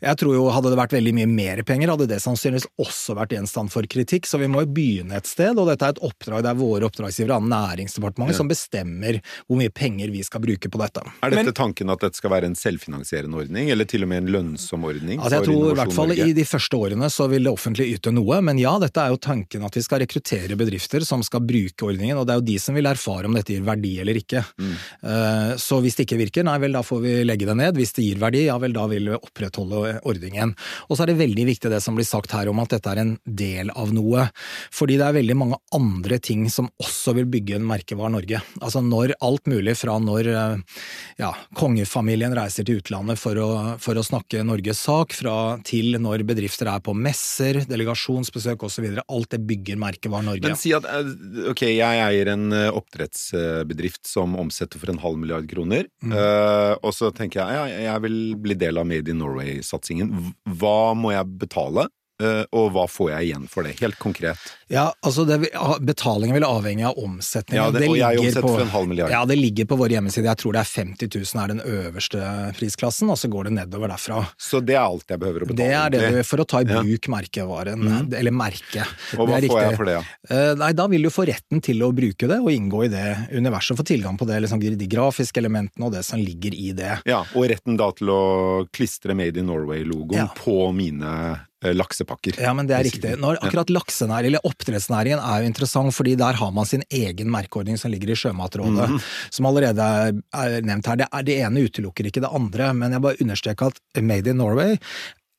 [0.02, 3.36] Jeg tror jo hadde det vært veldig mye mer penger, hadde det sannsynligvis også vært
[3.36, 6.46] gjenstand for kritikk, så vi må jo begynne et sted, og dette er et oppdrag
[6.46, 8.40] det er våre oppdragsgivere, Næringsdepartementet, ja.
[8.40, 11.04] som bestemmer hvor mye penger vi skal bruke på dette.
[11.26, 14.24] Er dette Men, tanken at dette skal være en selvfinansierende ordning, eller til og med
[14.24, 15.20] en lønnsom ordning?
[15.20, 18.14] Altså jeg tror i hvert fall i de første årene så vil det offentlige yte
[18.14, 21.88] noe, men ja, dette er jo tanken at vi skal rekruttere bedrifter som skal bruke
[21.88, 24.44] ordningen, og det er jo de som vil erfare om dette gir verdi eller ikke.
[24.60, 24.74] Mm.
[25.06, 27.80] Uh, så hvis det ikke virker, nei vel, da får vi legge det ned.
[27.80, 30.54] Hvis det gir verdi, ja vel, da vil vi opprettholde ordningen.
[30.90, 33.02] Og så er det veldig viktig det som blir sagt her om at dette er
[33.04, 34.28] en del av noe,
[34.74, 38.42] fordi det er veldig mange andre ting som også vil bygge en merkevare Norge.
[38.62, 40.82] Altså når alt mulig fra når eh,
[41.22, 43.50] ja, kongefamilien reiser til utlandet for å,
[43.82, 48.88] for å snakke Norges sak, fra til når bedrifter er på messer, delegasjonsbesøk osv.
[49.04, 50.46] Alt det bygger merkevaren Norge.
[50.48, 51.12] Men si at eh,
[51.52, 56.14] ok, jeg eier en eh, oppdrettsbedrift som omsetter for en halv milliard kroner, mm.
[56.14, 60.12] uh, og så tenker jeg ja, jeg vil bli del av Made in Norway-satsingen.
[60.60, 61.88] Hva må jeg betale?
[62.24, 64.40] Eh, og hva får jeg igjen for det, helt konkret?
[64.72, 65.50] Ja, altså det,
[65.84, 67.60] Betalingen vil avhenge av omsetningen.
[67.60, 69.12] Ja, det, det og jeg omsetter for en halv milliard.
[69.12, 70.30] Ja, det ligger på vår hjemmeside.
[70.32, 73.92] Jeg tror det er 50 000 er den øverste prisklassen, og så går det nedover
[73.92, 74.22] derfra.
[74.40, 75.60] Så det er alt jeg behøver å betale?
[75.60, 77.14] Det er det du, for å ta i bruk ja.
[77.18, 78.14] merkevaren, mm.
[78.22, 78.96] eller merket.
[79.20, 79.98] Og hva får jeg for det?
[79.98, 80.06] Ja?
[80.32, 83.06] Uh, nei, Da vil du få retten til å bruke det og inngå i det
[83.36, 86.72] universet, og få tilgang på det, liksom, de grafiske elementene og det som ligger i
[86.78, 86.94] det.
[87.12, 88.24] Ja, Og retten da til å
[88.72, 90.30] klistre Made in Norway-logoen ja.
[90.40, 91.38] på mine Eh,
[91.74, 92.40] laksepakker.
[92.42, 93.16] Ja, men det er riktig.
[93.22, 97.80] Når akkurat laksenæringen, eller oppdrettsnæringen, er jo interessant, fordi der har man sin egen merkeordning
[97.82, 99.00] som ligger i Sjømatrådet, mm.
[99.38, 101.02] som allerede er nevnt her.
[101.02, 104.42] Det, er, det ene utelukker ikke det andre, men jeg bare understreker at Made in
[104.42, 104.78] Norway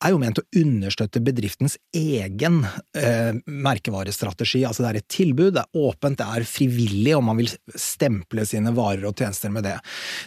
[0.05, 2.61] er jo ment å understøtte bedriftens egen
[2.97, 4.61] eh, merkevarestrategi.
[4.69, 7.49] Altså det er et tilbud, det er åpent, det er frivillig om man vil
[7.81, 9.77] stemple sine varer og tjenester med det.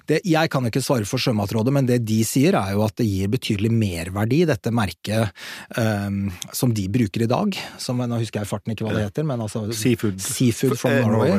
[0.10, 0.22] det.
[0.26, 3.30] Jeg kan ikke svare for Sjømatrådet, men det de sier er jo at det gir
[3.30, 5.30] betydelig merverdi, dette merket
[5.78, 6.10] eh,
[6.56, 7.62] som de bruker i dag.
[7.78, 11.38] Som, nå husker jeg farten ikke hva det heter, men altså Seafood, seafood from Norway.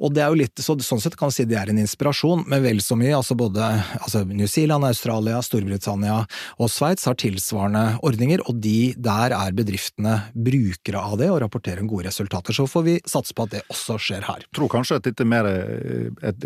[0.00, 2.46] Og det er jo litt, så, Sånn sett kan man si det er en inspirasjon,
[2.48, 3.12] men vel så mye.
[3.18, 3.66] altså Både
[3.98, 6.22] altså New Zealand, Australia, Storbritannia
[6.56, 11.40] og Sveits har tilsvarende tilsvarende ordninger, og de, der er bedriftene brukere av det og
[11.42, 12.52] rapporterer om gode resultater.
[12.52, 14.44] Så får vi satse på at det også skjer her.
[14.44, 16.44] Jeg tror kanskje at dette er mer eh, et,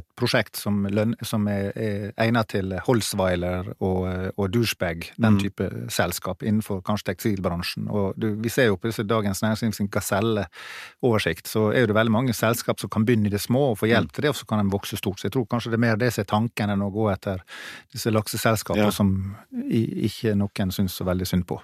[0.00, 5.40] et prosjekt som, løn, som er, er, egnet til Holzweiler og, og Douchebag, den mm.
[5.40, 7.88] type selskap innenfor kanskje tekstilbransjen.
[7.90, 12.14] Og du, vi ser jo på disse Dagens Næringsliv sin Gaselle-oversikt, så er det veldig
[12.14, 14.14] mange selskap som kan begynne i det små og få hjelp mm.
[14.16, 15.20] til det, og så kan de vokse stort.
[15.20, 17.42] Så jeg tror kanskje det er mer det som er tanken enn å gå etter
[17.92, 18.94] disse lakseselskapene ja.
[18.94, 19.14] som
[19.70, 21.60] ikke noe noen syns så veldig synd på.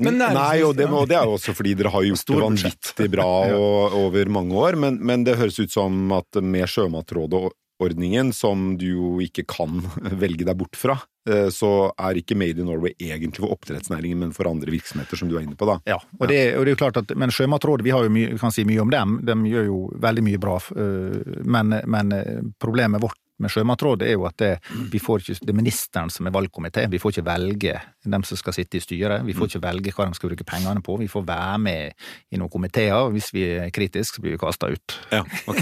[0.00, 3.30] Nei, og det, og det, er jo også fordi dere har gjort det vanvittig bra
[3.60, 8.86] og, over mange år, men, men, det høres ut som at med Sjømatrådet-ordningen, som du
[8.88, 9.82] jo ikke kan
[10.22, 10.96] velge deg bort fra,
[11.28, 15.28] eh, så er ikke Made in Norway egentlig for oppdrettsnæringen, men for andre virksomheter, som
[15.28, 15.80] du er inne på, da.
[15.90, 18.38] Ja, og det, og det er jo klart at, men Sjømatrådet, vi har jo mye,
[18.40, 22.46] kan si mye om dem, de gjør jo veldig mye bra, eh, men, men eh,
[22.62, 24.50] problemet vårt med Sjømatrådet er jo at det,
[24.92, 26.84] vi får ikke, det er ministeren som er valgkomité.
[26.90, 27.74] Vi får ikke velge
[28.04, 29.24] dem som skal sitte i styret.
[29.26, 30.96] Vi får ikke velge hva de skal bruke pengene på.
[31.00, 33.10] Vi får være med i noen komiteer.
[33.14, 34.96] Hvis vi er kritiske, så blir vi kasta ut.
[35.12, 35.60] Ja, ok.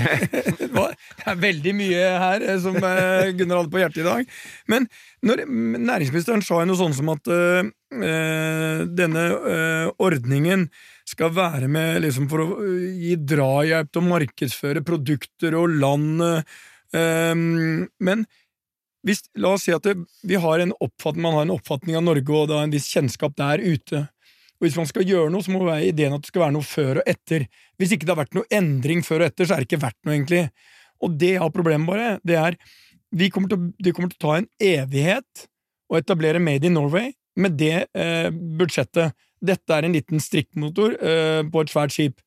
[0.58, 4.36] det er veldig mye her eh, som eh, Gunnar hadde på hjertet i dag.
[4.70, 4.88] Men
[5.26, 7.72] når næringsministeren sa noe sånt som at øh,
[8.98, 10.68] denne øh, ordningen
[11.08, 12.48] skal være med liksom, for å
[12.92, 16.58] gi drahjelp til å markedsføre produkter og landet
[16.96, 18.22] men
[19.06, 20.72] hvis, la oss si at det, har en
[21.16, 24.06] man har en oppfatning av Norge og da en viss kjennskap der ute.
[24.58, 26.66] Og Hvis man skal gjøre noe, så må være ideen at det skal være noe
[26.66, 27.46] før og etter.
[27.78, 30.00] Hvis ikke det har vært noe endring før og etter, så er det ikke verdt
[30.02, 30.42] noe, egentlig.
[30.98, 32.08] Og det jeg har problemet bare.
[32.26, 32.58] Det er
[33.14, 35.48] vi kommer til, Det kommer til å ta en evighet
[35.88, 39.14] å etablere Made in Norway med det eh, budsjettet.
[39.38, 42.18] Dette er en liten strikkmotor eh, på et svært skip.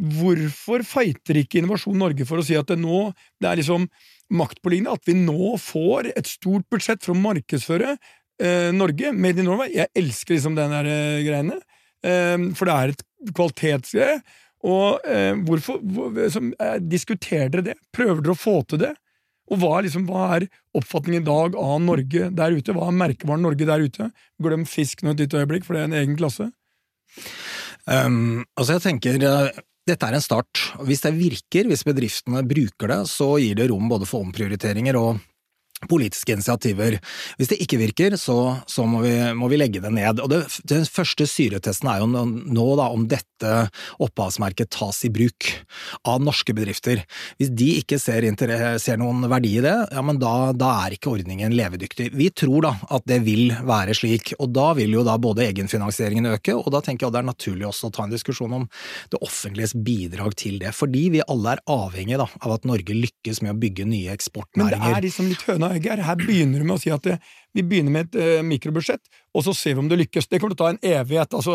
[0.00, 3.10] Hvorfor fighter ikke Innovasjon Norge for å si at det nå
[3.42, 3.86] det er liksom
[4.32, 9.50] maktpåliggende at vi nå får et stort budsjett for å markedsføre eh, Norge, Made in
[9.50, 9.74] Norway?
[9.74, 11.58] Jeg elsker liksom den der eh, greiene,
[12.06, 14.20] eh, for det er et kvalitetsgreie.
[14.70, 17.76] Og eh, hvorfor hvor, som, eh, Diskuterer dere det?
[17.96, 18.94] Prøver dere å få til det?
[19.50, 20.46] Og hva er, liksom, hva er
[20.78, 22.74] oppfatningen i dag av Norge der ute?
[22.76, 24.10] Hva er merkevaren Norge der ute?
[24.42, 26.46] Glem fisk nå et lite øyeblikk, for det er en egen klasse.
[27.90, 29.58] Um, altså jeg tenker eh,
[29.90, 30.62] dette er en start.
[30.86, 35.20] Hvis det virker, hvis bedriftene bruker det, så gir det rom både for omprioriteringer og
[35.88, 36.98] politiske initiativer.
[37.38, 38.36] Hvis det ikke virker, så,
[38.68, 40.20] så må, vi, må, vi, legge det ned.
[40.20, 43.52] Og det, Den første syretesten er jo nå da, om dette
[44.02, 45.48] opphavsmerket tas i bruk
[46.08, 47.02] av norske bedrifter.
[47.40, 48.26] Hvis de ikke ser,
[48.82, 52.10] ser noen verdi i det, ja, men da, da, er ikke ordningen levedyktig.
[52.16, 56.28] Vi tror da at det vil være slik, og da vil jo da både egenfinansieringen
[56.34, 58.68] øke, og da tenker jeg det er naturlig også å ta en diskusjon om
[59.12, 60.74] det offentliges bidrag til det.
[60.76, 64.76] Fordi vi alle er avhengige da, av at Norge lykkes med å bygge nye eksportnæringer.
[64.76, 66.02] Men det er liksom litt høna Egger.
[66.06, 67.18] Her begynner du med å si at det,
[67.56, 69.02] vi begynner med et uh, mikrobudsjett,
[69.34, 70.28] og så ser vi om det lykkes.
[70.28, 71.54] Det kommer til å ta en evighet altså,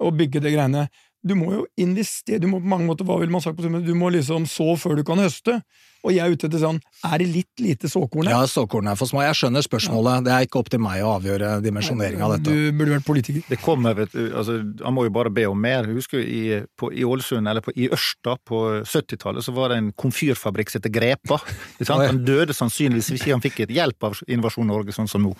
[0.00, 0.86] å bygge det greiene.
[1.24, 3.94] Du må jo investere, du må på mange måter, hva vil man sagt på du
[3.96, 5.62] må liksom så før du kan høste.
[6.04, 8.34] Og jeg er ute etter sånn, er det litt lite såkorn her?
[8.36, 9.22] Ja, såkorn er for små.
[9.24, 10.24] Jeg skjønner spørsmålet, ja.
[10.26, 12.52] det er ikke opp til meg å avgjøre dimensjoneringa av dette.
[12.52, 13.44] Du burde vært politiker.
[13.48, 15.88] Det kommer, vet du, altså, Han må jo bare be om mer.
[15.88, 16.42] Jeg husker i,
[16.76, 20.84] på, i Ålesund, eller på, i Ørsta på 70-tallet, så var det en komfyrfabrikk som
[20.84, 21.40] het Grepa.
[21.88, 25.32] Han døde sannsynligvis hvis han fikk et hjelp av Innovasjon Norge, sånn som nå.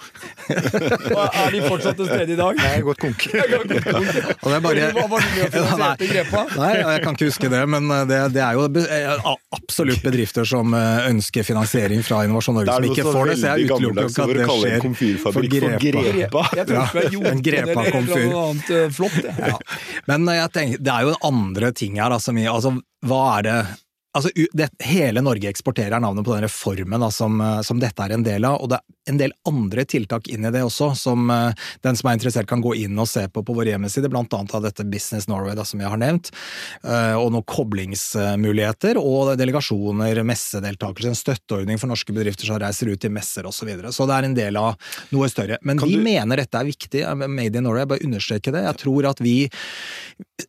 [0.49, 2.57] er de fortsatt et sted i dag?
[2.65, 3.29] Nei, gått konk.
[3.29, 4.89] Og det er bare...
[4.97, 6.47] Hva var det med å Grepa?
[6.57, 10.75] Nei, jeg kan ikke huske det, men det, det er jo absolutt bedrifter som som
[10.79, 14.35] eh, ønsker finansiering fra Innovasjon Norge som ikke får det, så jeg utelukker ikke at
[14.35, 16.03] det skjer for Grepa.
[16.09, 16.45] grepa.
[16.55, 18.29] Jeg tror ja, en Grepa-komfyr.
[18.75, 19.57] Eh, ja.
[20.11, 22.15] Men eh, jeg tenker, det er jo andre ting her.
[22.15, 23.59] Altså, altså, hva er det
[24.15, 28.27] Altså, det, hele Norge eksporterer navnet på den reformen da, som, som, dette er en
[28.27, 31.51] del av, og det er en del andre tiltak inn i det også, som uh,
[31.85, 34.55] den som er interessert kan gå inn og se på på vår hjemmeside, blant annet
[34.55, 36.31] av dette Business Norway da, som jeg har nevnt,
[36.87, 43.05] uh, og noen koblingsmuligheter, og delegasjoner, messedeltakelse, en støtteordning for norske bedrifter som reiser ut
[43.05, 43.65] i messer osv.
[43.65, 43.93] Så, videre.
[43.97, 44.75] så det er en del av
[45.15, 45.57] noe større.
[45.65, 46.05] Men kan vi du...
[46.05, 48.65] mener dette er viktig, Made in Norway, jeg bare understreker det.
[48.67, 49.37] Jeg tror at vi,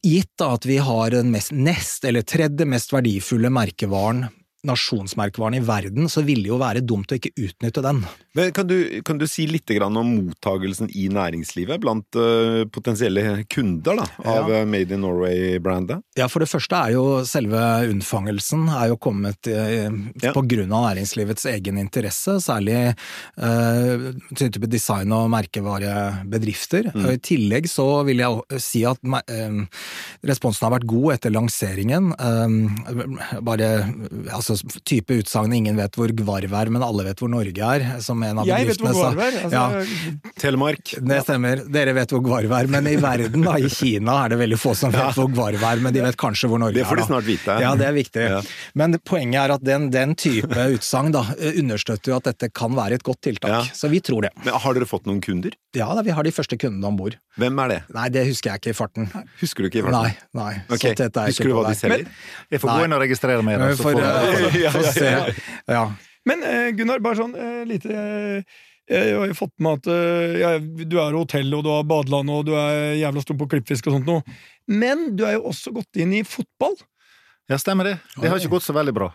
[0.04, 4.30] gitt da at vi har den mest, nest eller tredje mest verdifulle merkevaren
[4.68, 8.04] nasjonsmerkevaren i verden, så ville det jo være dumt å ikke utnytte den.
[8.36, 14.02] Men kan, du, kan du si litt om mottagelsen i næringslivet blant uh, potensielle kunder
[14.02, 14.62] da, av ja.
[14.62, 16.04] Eh, Made in Norway-brandet?
[16.20, 19.88] Ja, for det første er jo selve unnfangelsen er jo kommet uh,
[20.22, 20.34] ja.
[20.36, 22.78] på grunn av næringslivets egen interesse, særlig
[23.40, 26.92] uh, type design- og merkevarebedrifter.
[26.92, 27.10] Mm.
[27.16, 29.00] I tillegg så vil jeg si at
[30.26, 32.12] responsen har vært god etter lanseringen.
[33.46, 33.70] bare
[34.34, 38.22] altså type utsagn 'ingen vet hvor Gvarv er, men alle vet hvor Norge er', som
[38.24, 39.40] en av Jeg vet hvor Gvarv er!
[39.44, 40.32] Altså, ja.
[40.42, 40.94] Telemark.
[41.00, 41.64] Det stemmer.
[41.72, 44.76] Dere vet hvor Gvarv er, men i verden, da, i Kina, er det veldig få
[44.78, 45.12] som vet ja.
[45.16, 46.84] hvor Gvarv er, men de vet kanskje hvor Norge er.
[46.84, 47.60] Det får de snart vite.
[47.66, 48.26] Ja, det er viktig.
[48.36, 48.42] Ja.
[48.74, 53.06] Men poenget er at den, den type utsagn understøtter jo at dette kan være et
[53.06, 53.72] godt tiltak.
[53.76, 54.34] Så vi tror det.
[54.44, 55.54] Men Har dere fått noen kunder?
[55.76, 57.18] Ja, da, vi har de første kundene om bord.
[57.40, 57.80] Hvem er det?
[57.96, 59.10] Nei, Det husker jeg ikke i farten.
[59.42, 59.98] Husker du ikke i farten?
[60.00, 60.12] Nei.
[60.40, 60.54] nei.
[60.72, 60.96] Okay.
[60.96, 62.06] husker du hva de selger?
[62.52, 63.60] jeg får gå inn og registrere meg.
[63.60, 64.45] Da, så får, få se.
[65.72, 65.86] Ja.
[66.26, 69.88] Men eh, Gunnar, bare sånn eh, lite eh, jeg har fått med at
[70.38, 73.88] ja, du er hotell, og du har badeland, og du er jævla stor på klippfisk
[73.90, 74.36] og sånt noe.
[74.70, 76.76] Men du er jo også gått inn i fotball.
[77.50, 77.96] Ja, stemmer det.
[78.14, 79.08] Det har ikke gått så veldig bra.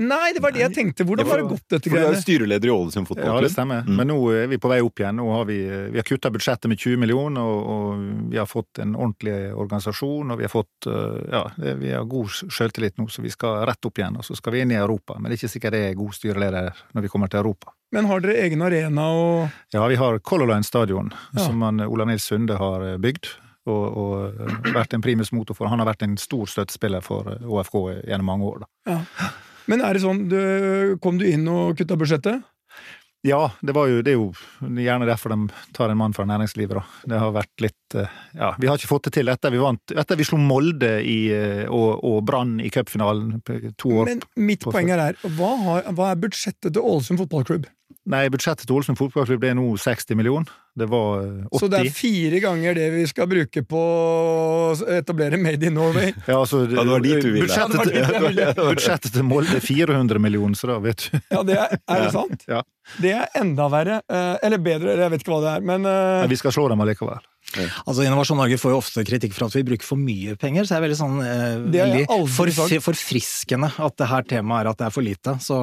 [0.00, 1.04] Nei, det var det jeg tenkte.
[1.04, 2.14] Hvordan har det gått, dette greiene?
[2.14, 3.36] Du er styreleder i Ålesund fotballklubb.
[3.36, 3.82] Ja, det stemmer.
[3.84, 3.96] Mm.
[3.98, 5.18] Men nå er vi på vei opp igjen.
[5.20, 5.58] Nå har vi,
[5.92, 10.32] vi har kutta budsjettet med 20 millioner, og, og, vi har fått en ordentlig organisasjon,
[10.32, 14.00] og vi har fått ja, vi har god sjøltillit nå, så vi skal rett opp
[14.00, 14.16] igjen.
[14.16, 15.18] Og så skal vi inn i Europa.
[15.18, 17.74] Men det er ikke sikkert det er god styreleder når vi kommer til Europa.
[17.92, 21.44] Men har dere egen arena og Ja, vi har Color Line stadion, ja.
[21.44, 23.32] som man, Olav Nils Sunde har eh, bygd.
[23.68, 24.38] Og, og,
[24.72, 25.68] vært en primus motor for.
[25.68, 27.76] Han har vært en stor støttespiller for ÅFK
[28.08, 28.62] gjennom mange år.
[28.64, 28.94] Da.
[28.94, 29.28] Ja.
[29.70, 30.40] Men er det sånn, du,
[31.02, 32.42] kom du inn og kutta budsjettet?
[33.22, 37.00] Ja, det, jo, det, er jo gjerne derfor de tar en mann fra næringslivet, da.
[37.12, 39.92] Det har vært litt eh, Ja, vi har ikke fått det til etter vi vant
[39.92, 43.42] Etter vi slo Molde i, eh, og, og Brann i cupfinalen
[43.76, 47.68] to år Men mitt poeng er hva, har, hva er budsjettet til Ålesund fotballklubb?
[48.08, 50.48] Nei, budsjettet til Ålesund fotballklubb er nå 60 millioner.
[50.80, 51.60] Det var 80.
[51.60, 56.12] Så det er fire ganger det vi skal bruke på å etablere Made in Norway?
[56.30, 57.46] Ja, altså, ja, det var dit du ville.
[57.46, 57.94] Budsjettet,
[58.40, 61.18] ja, budsjettet til Molde er 400 millioner, så da vet du.
[61.32, 62.46] Ja, det er, er det sant?
[62.50, 62.62] Ja.
[63.00, 64.00] Det er enda verre.
[64.10, 66.28] Eh, eller bedre, jeg vet ikke hva det er, men uh...
[66.30, 67.20] Vi skal slå dem allikevel.
[67.58, 67.66] Ja.
[67.82, 70.76] Altså Innovasjon Norge får jo ofte kritikk for at vi bruker for mye penger, så
[70.76, 72.52] det er veldig sånn eh, veldig for,
[72.90, 75.36] forfriskende at det her temaet er at det er for lite.
[75.42, 75.62] Så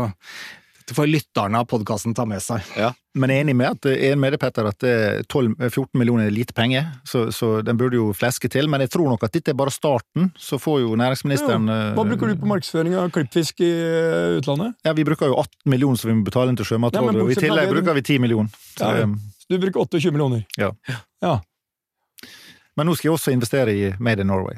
[0.88, 2.64] det får lytterne av podkasten ta med seg.
[2.80, 4.84] Ja, Men jeg er enig med, at, enig med det, Petter, at
[5.28, 8.70] 12, 14 eh, millioner er lite penger, så, så, den burde jo fleske til.
[8.72, 11.82] Men jeg tror nok at dette er bare starten, så får jo næringsministeren ja.
[11.98, 14.78] Hva bruker du på markedsføring av klippfisk i eh, utlandet?
[14.88, 17.40] Ja, Vi bruker jo 18 millioner som vi må betale inn til Sjømatrådet, og i
[17.42, 18.64] tillegg bruker vi 10 millioner.
[18.78, 19.12] Så, ja,
[19.52, 20.48] du bruker 28 millioner?
[20.56, 20.72] Ja.
[21.24, 21.38] ja.
[22.80, 24.56] Men nå skal jeg også investere i Made in Norway.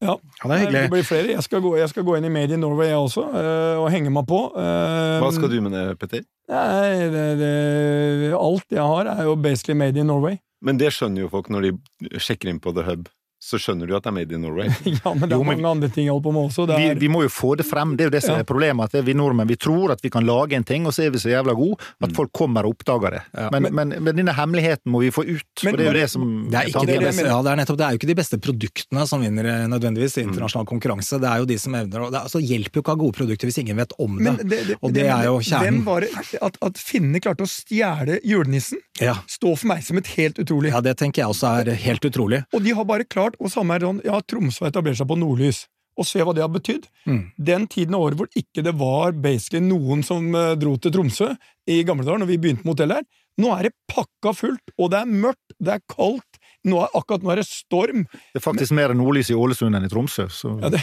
[0.00, 0.80] Ja, Ja, det er hyggelig.
[0.82, 1.30] Det blir flere.
[1.32, 3.88] Jeg skal gå, jeg skal gå inn i Made in Norway, jeg også, eh, og
[3.90, 4.38] henge meg på.
[4.54, 6.22] Eh, Hva skal du med det, Petter?
[6.48, 10.38] Nei, det, det, alt jeg har, er jo basically Made in Norway.
[10.62, 11.72] Men det skjønner jo folk når de
[12.18, 13.08] sjekker inn på The Hub.
[13.40, 14.66] Så skjønner du at det er made in Norway.
[14.98, 16.64] Ja, men det er Jo, men- mange andre ting jeg holder på med også.
[16.66, 18.40] Det Vi, er, vi må jo få det frem, det er jo det som Ja.
[18.42, 18.90] er problemet.
[18.94, 21.18] At vi nordmenn vi tror at vi kan lage en ting, og så er vi
[21.22, 23.22] så jævla gode at folk kommer og oppdager det.
[23.38, 23.48] Ja.
[23.54, 26.10] Men, men, men denne hemmeligheten må vi få ut, Men- og det er jo det
[26.10, 28.00] som Det er, ikke det de er beste, ja, det er nettopp, det er jo
[28.02, 31.20] ikke de beste produktene som vinner eh, nødvendigvis i internasjonal konkurranse.
[31.22, 33.16] Det er jo de som evner det er- altså, hjelper jo ikke å ha gode
[33.22, 34.34] produkter hvis ingen vet om det.
[34.48, 35.84] det, det, og det er jo Hvem kjernen.
[35.86, 36.10] var det,
[36.42, 39.14] at, at finnene klarte å stjele julenissen, Ja.
[39.30, 40.72] står for meg som et helt utrolig.
[40.74, 42.42] ja, det tenker jeg også er helt utrolig.
[42.52, 45.18] Og de har bare klart, og samme er sånn, ja, Tromsø har etablert seg på
[45.18, 45.66] nordlys.
[45.98, 46.84] Og se hva det har betydd.
[47.10, 47.22] Mm.
[47.48, 51.32] Den tiden av året hvor ikke det var basically noen som eh, dro til Tromsø
[51.66, 54.92] i gamle dager, når vi begynte med hotell her, nå er det pakka fullt, og
[54.92, 56.26] det er mørkt, det er kaldt,
[56.66, 58.04] nå akkurat nå er det storm.
[58.32, 60.26] Det er faktisk mer nordlys i Ålesund enn i Tromsø.
[60.32, 60.54] Så.
[60.62, 60.82] Ja, det,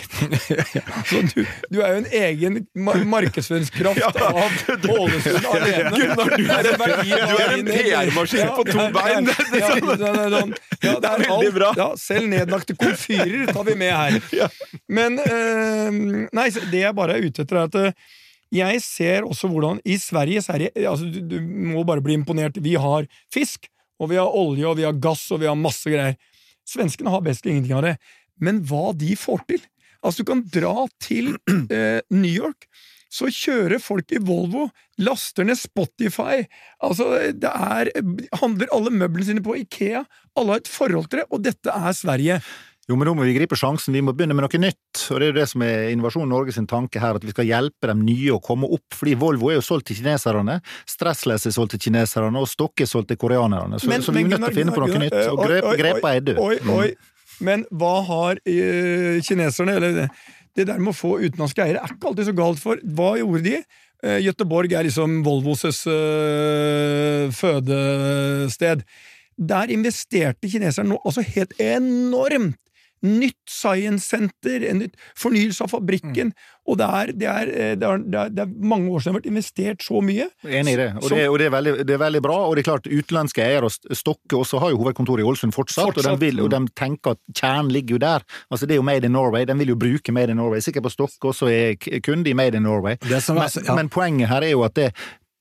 [1.10, 4.40] så du, du er jo en egen mar markedsføringskraft av
[4.96, 5.92] Ålesund alene.
[5.96, 7.66] Gunnar, du er du er en.
[7.70, 9.30] PR-maskin på to bein.
[9.30, 9.64] Ja, det
[10.86, 11.72] ja, det er Veldig bra.
[11.78, 14.52] Ja, selv nedlagte komfyrer tar vi med her.
[14.98, 18.14] Men øh, Nei, det jeg bare er ute etter, er at eh,
[18.56, 21.40] jeg ser også hvordan I Sverige, Sverige altså, du, du
[21.74, 22.60] må bare bli imponert.
[22.62, 23.68] Vi har fisk,
[24.00, 26.18] og vi har olje, og vi har gass, og vi har masse greier.
[26.66, 27.96] Svenskene har best ingenting av det.
[28.42, 29.64] Men hva de får til
[30.06, 31.32] Altså, du kan dra til
[31.74, 32.68] eh, New York,
[33.10, 34.68] så kjører folk i Volvo,
[35.02, 36.44] laster ned Spotify
[36.84, 37.90] Altså, det er
[38.42, 40.04] Handler alle møblene sine på Ikea.
[40.36, 42.40] Alle har et forhold til det, og dette er Sverige.
[42.86, 43.96] Jo, men da må vi gripe sjansen.
[43.98, 45.00] Vi må begynne med noe nytt.
[45.10, 47.48] Og det er jo det som er Innovasjon Norge sin tanke her, at vi skal
[47.50, 48.86] hjelpe de nye å komme opp.
[48.94, 52.90] Fordi Volvo er jo solgt til kineserne, Stressless er solgt til kineserne, og Stokke er
[52.92, 53.80] solgt til koreanerne.
[53.82, 55.32] Så, Men- så vi er nødt til å finne på noe Gunnar, nytt.
[55.32, 56.42] Og grep, oi, grepa er død.
[56.46, 56.88] Oi, oi.
[57.42, 60.06] Men hva har øh, kineserne Eller det,
[60.56, 63.42] det der med å få utenlandske eiere er ikke alltid så galt, for hva gjorde
[63.44, 63.58] de?
[64.06, 68.86] Uh, Göteborg er liksom Volvos øh, fødested.
[69.36, 72.62] Der investerte kineserne nå altså helt enormt!
[73.06, 76.32] Nytt science-senter, en nytt fornyelse av fabrikken.
[76.66, 79.14] Og det er, det, er, eh, det, er, det, er, det er mange år siden
[79.14, 80.26] det har vært investert så mye.
[80.50, 80.88] Enig i det.
[80.98, 82.38] Og, det, og det, er veldig, det er veldig bra.
[82.48, 85.92] Og det er klart, utenlandske eiere og Stokke også har jo hovedkontor i Ålesund fortsatt,
[85.92, 86.10] Fortsatt.
[86.16, 88.26] Og, de vil, og de tenker at kjernen ligger jo der.
[88.50, 89.46] Altså Det er jo Made in Norway.
[89.46, 90.64] De vil jo bruke Made in Norway.
[90.66, 92.98] Sikkert på Stokke også er kunde i Made in Norway.
[93.06, 93.76] Det som er- men, ja.
[93.78, 94.90] men poenget her er jo at det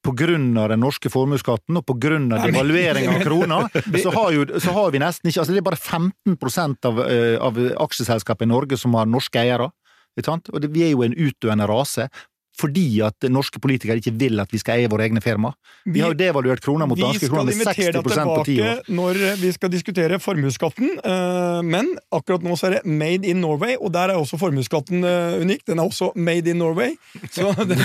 [0.07, 1.87] av den norske formuesskatten og
[2.35, 3.61] av devaluering av krona,
[4.05, 7.37] så har, jo, så har vi nesten ikke altså Det er bare 15% av, eh,
[7.41, 9.71] av aksjeselskapet i Norge som har norske eiere.
[10.15, 12.07] Og det, vi er jo en utdøende rase.
[12.55, 15.55] Fordi at norske politikere ikke vil at vi skal eie våre egne firma.
[15.85, 18.85] Vi, har jo devaluert krona mot danske kroner med 60 deg på ti år.
[18.85, 23.41] tilbake når vi skal diskutere formuesskatten, eh, men akkurat nå så er det Made in
[23.43, 25.65] Norway, og der er også formuesskatten eh, unik.
[25.67, 26.95] Den er også Made in Norway.
[27.31, 27.81] Så den,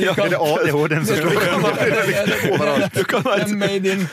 [0.00, 1.34] Ja, er det ADHD-en som slår
[2.54, 3.00] overalt?
[3.84, 4.06] Den,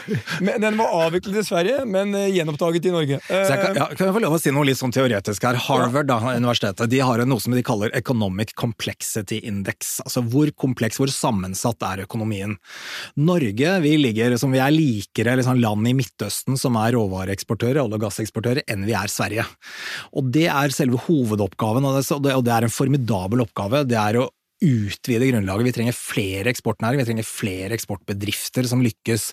[0.61, 3.21] den var avviklet i Sverige, men eh, gjenoppdaget i Norge.
[3.27, 5.59] Så jeg kan, ja, kan jeg få lov å si noe litt sånn teoretisk her?
[5.67, 9.90] Harvard, da, universitetet, de har noe som de kaller Economic Complexity Index.
[10.03, 12.57] Altså hvor kompleks, hvor sammensatt er økonomien?
[13.19, 17.99] Norge, vi ligger som vi er likere liksom, land i Midtøsten som er råvareeksportører, olje-
[17.99, 19.47] og gasseksportører, enn vi er Sverige.
[20.15, 23.83] Og det er selve hovedoppgaven, og det er en formidabel oppgave.
[23.89, 24.29] Det er å
[24.61, 25.67] utvide grunnlaget.
[25.67, 29.31] Vi trenger flere eksportnæringer, vi trenger flere eksportbedrifter som lykkes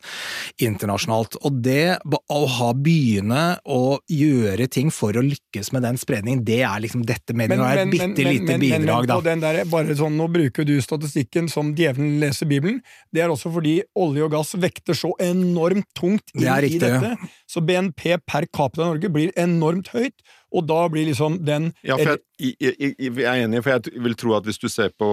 [0.65, 1.39] internasjonalt.
[1.45, 6.63] Og det å ha byene og gjøre ting for å lykkes med den spredningen, det
[6.67, 7.61] er liksom dette mediet.
[7.61, 9.19] det er et bitte lite bidrag, da.
[9.21, 12.81] på den der, bare sånn, Nå bruker du statistikken som djevelen leser Bibelen.
[13.15, 17.15] Det er også fordi olje og gass vekter så enormt tungt inn Det i dette.
[17.49, 20.17] Så BNP per capita i Norge blir enormt høyt,
[20.55, 24.03] og da blir liksom den Ja, for jeg, jeg, jeg, jeg er enig, for jeg
[24.05, 25.09] vil tro at hvis du ser på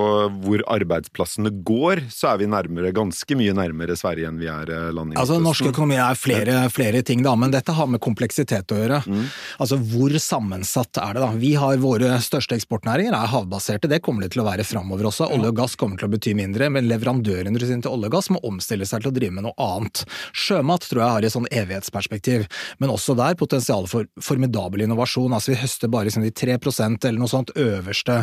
[0.45, 4.95] hvor arbeidsplassene går, så er vi nærmere, ganske mye nærmere Sverige enn vi er landet
[4.95, 8.71] land i Altså, Norsk økonomi er flere, flere ting, da, men dette har med kompleksitet
[8.73, 9.01] å gjøre.
[9.09, 9.25] Mm.
[9.63, 11.23] Altså, Hvor sammensatt er det?
[11.23, 11.31] da?
[11.41, 15.27] Vi har Våre største eksportnæringer er havbaserte, det kommer det til å være framover også.
[15.35, 18.41] Olje og gass kommer til å bety mindre, men leverandørindustrien til olje og gass må
[18.47, 20.05] omstille seg til å drive med noe annet.
[20.33, 22.47] Sjømat tror jeg har et sånn evighetsperspektiv,
[22.81, 25.35] men også der potensial for formidabel innovasjon.
[25.35, 28.21] Altså, Vi høster bare liksom de 3 eller noe sånt øverste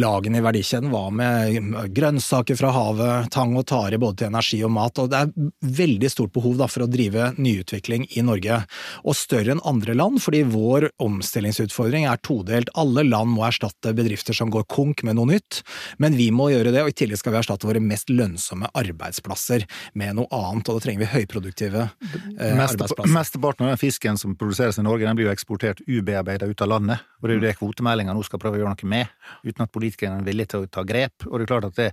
[0.00, 0.90] lagene i verdikjeden.
[0.92, 4.98] Hva med grønnsaker fra havet, tang og tare både til energi og mat?
[4.98, 8.62] og Det er veldig stort behov da, for å drive nyutvikling i Norge,
[9.04, 12.72] og større enn andre land, fordi vår omstillingsutfordring er todelt.
[12.78, 15.62] Alle land må erstatte bedrifter som går konk med noe nytt,
[16.02, 19.66] men vi må gjøre det, og i tillegg skal vi erstatte våre mest lønnsomme arbeidsplasser
[19.98, 23.14] med noe annet, og da trenger vi høyproduktive eh, Mest, arbeidsplasser.
[23.14, 26.72] Mesteparten av den fisken som produseres i Norge, den blir jo eksportert ubearbeida ut av
[26.74, 27.06] landet.
[27.20, 29.14] Og det er jo det kvotemeldinga nå skal prøve å gjøre noe med,
[29.46, 31.26] uten at politikerne er villige til å ta grep.
[31.28, 31.88] Og det er klart at det,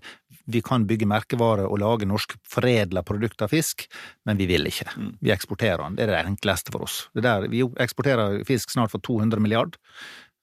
[0.47, 3.87] vi kan bygge merkevare og lage norsk foredla produkt av fisk,
[4.27, 4.89] men vi vil ikke.
[5.23, 5.97] Vi eksporterer den.
[5.97, 7.05] Det er det enkleste for oss.
[7.15, 9.79] Det der, vi eksporterer fisk snart for 200 milliard.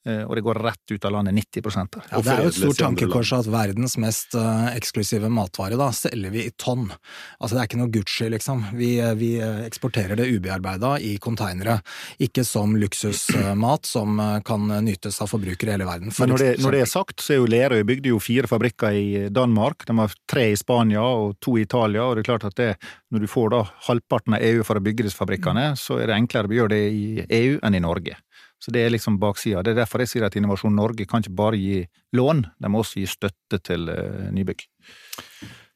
[0.05, 2.09] Eh, og det går rett ut av landet 90 der.
[2.11, 6.35] Ja, det er jo et stort tankekors at verdens mest uh, eksklusive matvare da, selger
[6.35, 6.91] vi i tonn.
[7.39, 8.67] Altså Det er ikke noe Gucci, liksom.
[8.77, 11.79] Vi, uh, vi eksporterer det ubearbeida i konteinere.
[12.21, 16.13] Ikke som luksusmat som kan nytes av forbrukere i hele verden.
[16.13, 18.51] For Men når det, når det, er sagt, så er jo Lerøy bygde jo fire
[18.51, 19.87] fabrikker i Danmark.
[19.89, 22.05] De har tre i Spania og to i Italia.
[22.05, 22.71] og det er klart at det,
[23.09, 26.21] når du får da halvparten av EU for å bygge disse fabrikkene, så er det
[26.21, 27.07] enklere å gjøre det i
[27.41, 28.21] EU enn i Norge.
[28.65, 29.61] Så det er liksom baksida.
[29.61, 31.83] Det er derfor jeg sier at Innovasjon Norge kan ikke bare gi
[32.17, 34.65] lån, de må også gi støtte til uh, nybygg.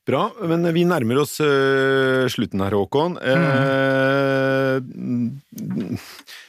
[0.08, 3.18] Bra, men vi nærmer oss uh, slutten her, Håkon.
[3.20, 3.44] Mm.
[5.52, 6.06] Uh,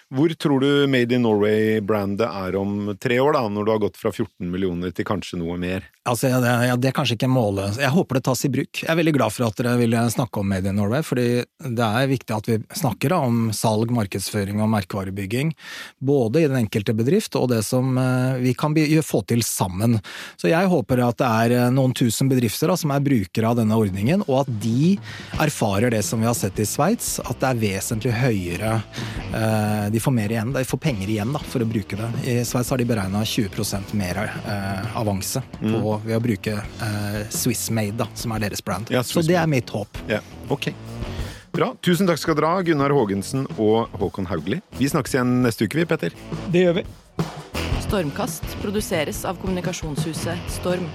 [0.10, 4.00] hvor tror du Made in Norway-brandet er om tre år, da, når du har gått
[4.00, 5.86] fra 14 millioner til kanskje noe mer?
[6.10, 7.78] Altså, ja, det, ja, det, er kanskje ikke målet.
[7.78, 8.82] Jeg håper det tas i bruk.
[8.82, 11.28] Jeg er veldig glad for at dere vil snakke om Made in Norway, fordi
[11.62, 15.54] det er viktig at vi snakker da, om salg, markedsføring og merkevarebygging.
[16.02, 18.74] Både i den enkelte bedrift og det som uh, vi kan
[19.06, 20.00] få til sammen.
[20.42, 23.60] Så jeg håper at det er uh, noen tusen bedrifter da, som er brukere av
[23.62, 24.96] denne ordningen, og at de
[25.38, 28.74] erfarer det som vi har sett i Sveits, at det er vesentlig høyere
[29.36, 32.10] eh, de får mer igjen, de får penger igjen da, for å bruke det.
[32.30, 35.80] I Sveits har de beregna 20 mer eh, avanse mm.
[36.06, 38.92] ved å bruke eh, Swissmade, som er deres brand.
[38.94, 40.02] Ja, Så det er mitt håp.
[40.10, 40.72] Ja, ok.
[41.52, 41.72] Bra.
[41.82, 44.62] Tusen takk skal dere ha, Gunnar Haagensen og Håkon Haugli.
[44.78, 46.16] Vi snakkes igjen neste uke, vi, Petter.
[46.54, 46.86] Det gjør vi.
[47.90, 50.86] Stormkast produseres av kommunikasjonshuset Storm.